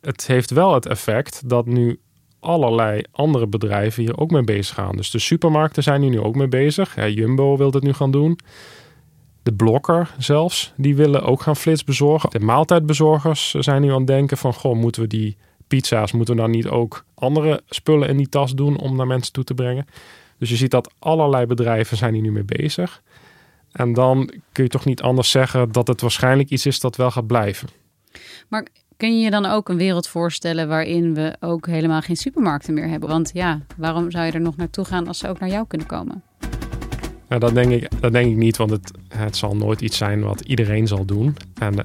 het 0.00 0.26
heeft 0.26 0.50
wel 0.50 0.74
het 0.74 0.86
effect 0.86 1.48
dat 1.48 1.66
nu 1.66 2.00
allerlei 2.40 3.02
andere 3.12 3.46
bedrijven 3.46 4.02
hier 4.02 4.18
ook 4.18 4.30
mee 4.30 4.44
bezig 4.44 4.74
gaan. 4.74 4.96
Dus 4.96 5.10
de 5.10 5.18
supermarkten 5.18 5.82
zijn 5.82 6.02
hier 6.02 6.10
nu 6.10 6.20
ook 6.20 6.34
mee 6.34 6.48
bezig. 6.48 6.94
Jumbo 7.14 7.56
wil 7.56 7.70
dit 7.70 7.82
nu 7.82 7.92
gaan 7.92 8.10
doen. 8.10 8.38
De 9.46 9.54
blokker 9.54 10.14
zelfs, 10.18 10.72
die 10.76 10.96
willen 10.96 11.22
ook 11.22 11.42
gaan 11.42 11.56
flits 11.56 11.84
bezorgen. 11.84 12.30
De 12.30 12.40
maaltijdbezorgers 12.40 13.50
zijn 13.50 13.82
nu 13.82 13.90
aan 13.90 13.98
het 13.98 14.06
denken 14.06 14.36
van... 14.36 14.54
goh, 14.54 14.76
moeten 14.76 15.02
we 15.02 15.08
die 15.08 15.36
pizza's, 15.66 16.12
moeten 16.12 16.34
we 16.34 16.40
dan 16.40 16.50
niet 16.50 16.68
ook 16.68 17.04
andere 17.14 17.62
spullen 17.68 18.08
in 18.08 18.16
die 18.16 18.28
tas 18.28 18.54
doen... 18.54 18.78
om 18.78 18.96
naar 18.96 19.06
mensen 19.06 19.32
toe 19.32 19.44
te 19.44 19.54
brengen? 19.54 19.86
Dus 20.38 20.48
je 20.48 20.56
ziet 20.56 20.70
dat 20.70 20.94
allerlei 20.98 21.46
bedrijven 21.46 21.96
zijn 21.96 22.14
hier 22.14 22.22
nu 22.22 22.32
mee 22.32 22.44
bezig. 22.44 23.02
En 23.72 23.92
dan 23.92 24.30
kun 24.52 24.64
je 24.64 24.70
toch 24.70 24.84
niet 24.84 25.02
anders 25.02 25.30
zeggen 25.30 25.72
dat 25.72 25.88
het 25.88 26.00
waarschijnlijk 26.00 26.50
iets 26.50 26.66
is 26.66 26.80
dat 26.80 26.96
wel 26.96 27.10
gaat 27.10 27.26
blijven. 27.26 27.68
Maar 28.48 28.66
kun 28.96 29.18
je 29.18 29.24
je 29.24 29.30
dan 29.30 29.46
ook 29.46 29.68
een 29.68 29.76
wereld 29.76 30.08
voorstellen 30.08 30.68
waarin 30.68 31.14
we 31.14 31.36
ook 31.40 31.66
helemaal 31.66 32.00
geen 32.00 32.16
supermarkten 32.16 32.74
meer 32.74 32.88
hebben? 32.88 33.08
Want 33.08 33.30
ja, 33.34 33.60
waarom 33.76 34.10
zou 34.10 34.24
je 34.24 34.32
er 34.32 34.40
nog 34.40 34.56
naartoe 34.56 34.84
gaan 34.84 35.06
als 35.06 35.18
ze 35.18 35.28
ook 35.28 35.38
naar 35.38 35.50
jou 35.50 35.66
kunnen 35.66 35.86
komen? 35.86 36.22
Nou, 37.28 37.40
dat, 37.40 37.54
denk 37.54 37.72
ik, 37.72 38.00
dat 38.00 38.12
denk 38.12 38.30
ik 38.30 38.36
niet, 38.36 38.56
want 38.56 38.70
het, 38.70 38.90
het 39.08 39.36
zal 39.36 39.56
nooit 39.56 39.80
iets 39.80 39.96
zijn 39.96 40.22
wat 40.22 40.40
iedereen 40.40 40.86
zal 40.86 41.04
doen. 41.04 41.36
En 41.58 41.78
eh, 41.78 41.84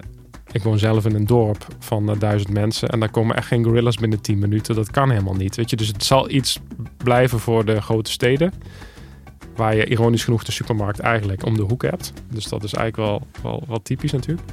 ik 0.51 0.63
woon 0.63 0.79
zelf 0.79 1.05
in 1.05 1.15
een 1.15 1.25
dorp 1.25 1.67
van 1.79 2.09
eh, 2.09 2.19
duizend 2.19 2.53
mensen 2.53 2.89
en 2.89 2.99
daar 2.99 3.11
komen 3.11 3.35
echt 3.35 3.47
geen 3.47 3.63
gorillas 3.63 3.97
binnen 3.97 4.21
10 4.21 4.39
minuten. 4.39 4.75
Dat 4.75 4.91
kan 4.91 5.09
helemaal 5.09 5.35
niet. 5.35 5.55
Weet 5.55 5.69
je? 5.69 5.75
Dus 5.75 5.87
het 5.87 6.03
zal 6.03 6.29
iets 6.29 6.59
blijven 6.97 7.39
voor 7.39 7.65
de 7.65 7.81
grote 7.81 8.11
steden, 8.11 8.53
waar 9.55 9.75
je 9.75 9.85
ironisch 9.85 10.23
genoeg 10.23 10.43
de 10.43 10.51
supermarkt 10.51 10.99
eigenlijk 10.99 11.45
om 11.45 11.55
de 11.55 11.63
hoek 11.63 11.81
hebt. 11.81 12.13
Dus 12.29 12.45
dat 12.45 12.63
is 12.63 12.73
eigenlijk 12.73 13.09
wel, 13.09 13.27
wel, 13.41 13.63
wel 13.67 13.81
typisch 13.81 14.11
natuurlijk. 14.11 14.47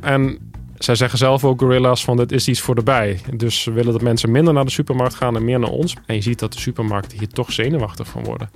En 0.00 0.38
zij 0.78 0.94
zeggen 0.94 1.18
zelf 1.18 1.44
ook 1.44 1.60
gorillas 1.60 2.04
van 2.04 2.16
dit 2.16 2.32
is 2.32 2.48
iets 2.48 2.60
voor 2.60 2.74
de 2.74 2.82
bij. 2.82 3.20
Dus 3.36 3.62
ze 3.62 3.72
willen 3.72 3.92
dat 3.92 4.02
mensen 4.02 4.30
minder 4.30 4.54
naar 4.54 4.64
de 4.64 4.70
supermarkt 4.70 5.14
gaan 5.14 5.36
en 5.36 5.44
meer 5.44 5.58
naar 5.58 5.70
ons. 5.70 5.96
En 6.06 6.14
je 6.14 6.20
ziet 6.20 6.38
dat 6.38 6.52
de 6.52 6.60
supermarkten 6.60 7.18
hier 7.18 7.28
toch 7.28 7.52
zenuwachtig 7.52 8.08
van 8.08 8.24
worden. 8.24 8.50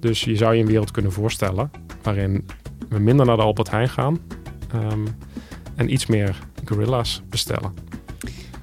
Dus 0.00 0.24
je 0.24 0.36
zou 0.36 0.54
je 0.54 0.60
een 0.60 0.66
wereld 0.66 0.90
kunnen 0.90 1.12
voorstellen 1.12 1.70
waarin 2.02 2.46
we 2.88 2.98
minder 2.98 3.26
naar 3.26 3.36
de 3.36 3.42
Albert 3.42 3.70
Heijn 3.70 3.88
gaan 3.88 4.18
ehm, 4.72 5.06
en 5.74 5.92
iets 5.92 6.06
meer 6.06 6.38
gorilla's 6.64 7.22
bestellen. 7.28 7.74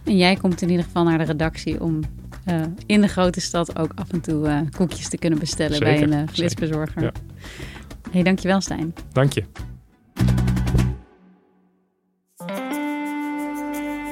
En 0.03 0.17
jij 0.17 0.35
komt 0.35 0.61
in 0.61 0.69
ieder 0.69 0.85
geval 0.85 1.03
naar 1.03 1.17
de 1.17 1.23
redactie 1.23 1.81
om 1.81 1.99
eh, 2.45 2.61
in 2.85 3.01
de 3.01 3.07
grote 3.07 3.41
stad 3.41 3.79
ook 3.79 3.91
af 3.95 4.11
en 4.11 4.21
toe 4.21 4.47
eh, 4.47 4.59
koekjes 4.77 5.09
te 5.09 5.17
kunnen 5.17 5.39
bestellen 5.39 5.79
bij 5.79 6.01
een 6.01 6.13
uh, 6.13 6.21
flitsbezorger. 6.31 7.01
Ja. 7.03 7.11
Hey, 8.11 8.23
dankjewel 8.23 8.61
Stijn. 8.61 8.93
Dank 9.11 9.33
je. 9.33 9.43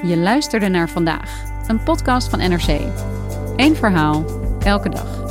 Je 0.04 0.18
luisterde 0.18 0.68
naar 0.68 0.90
vandaag, 0.90 1.44
een 1.68 1.84
podcast 1.84 2.30
van 2.30 2.40
NRC. 2.40 2.80
Eén 3.56 3.76
verhaal, 3.76 4.26
elke 4.60 4.90
dag. 4.90 5.25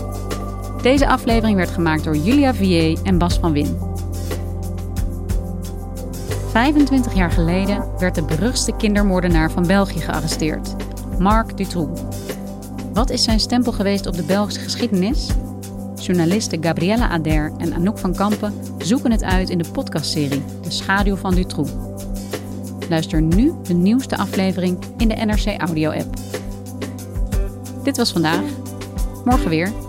Deze 0.85 1.07
aflevering 1.07 1.57
werd 1.57 1.70
gemaakt 1.70 2.05
door 2.05 2.16
Julia 2.16 2.55
Vier 2.55 2.99
en 3.03 3.18
Bas 3.18 3.38
van 3.38 3.53
Win. 3.53 3.79
25 6.51 7.14
jaar 7.14 7.31
geleden 7.31 7.85
werd 7.99 8.14
de 8.14 8.23
beruchtste 8.23 8.73
kindermoordenaar 8.77 9.51
van 9.51 9.66
België 9.66 10.01
gearresteerd, 10.01 10.75
Marc 11.18 11.57
Dutroux. 11.57 12.01
Wat 12.92 13.11
is 13.11 13.23
zijn 13.23 13.40
stempel 13.40 13.73
geweest 13.73 14.07
op 14.07 14.14
de 14.14 14.23
Belgische 14.23 14.61
geschiedenis? 14.61 15.29
Journalisten 15.94 16.64
Gabriella 16.64 17.09
Ader 17.09 17.53
en 17.59 17.75
Anouk 17.75 17.99
van 17.99 18.14
Kampen 18.14 18.55
zoeken 18.79 19.11
het 19.11 19.23
uit 19.23 19.51
in 19.51 19.59
de 19.59 19.70
podcastserie 19.70 20.42
De 20.62 20.70
Schaduw 20.70 21.16
van 21.16 21.35
Dutroux. 21.35 21.70
Luister 22.88 23.23
nu 23.23 23.53
de 23.62 23.75
nieuwste 23.75 24.16
aflevering 24.16 24.79
in 24.97 25.09
de 25.09 25.14
NRC 25.14 25.61
Audio-app. 25.61 26.14
Dit 27.83 27.97
was 27.97 28.12
vandaag. 28.12 28.44
Morgen 29.25 29.49
weer. 29.49 29.84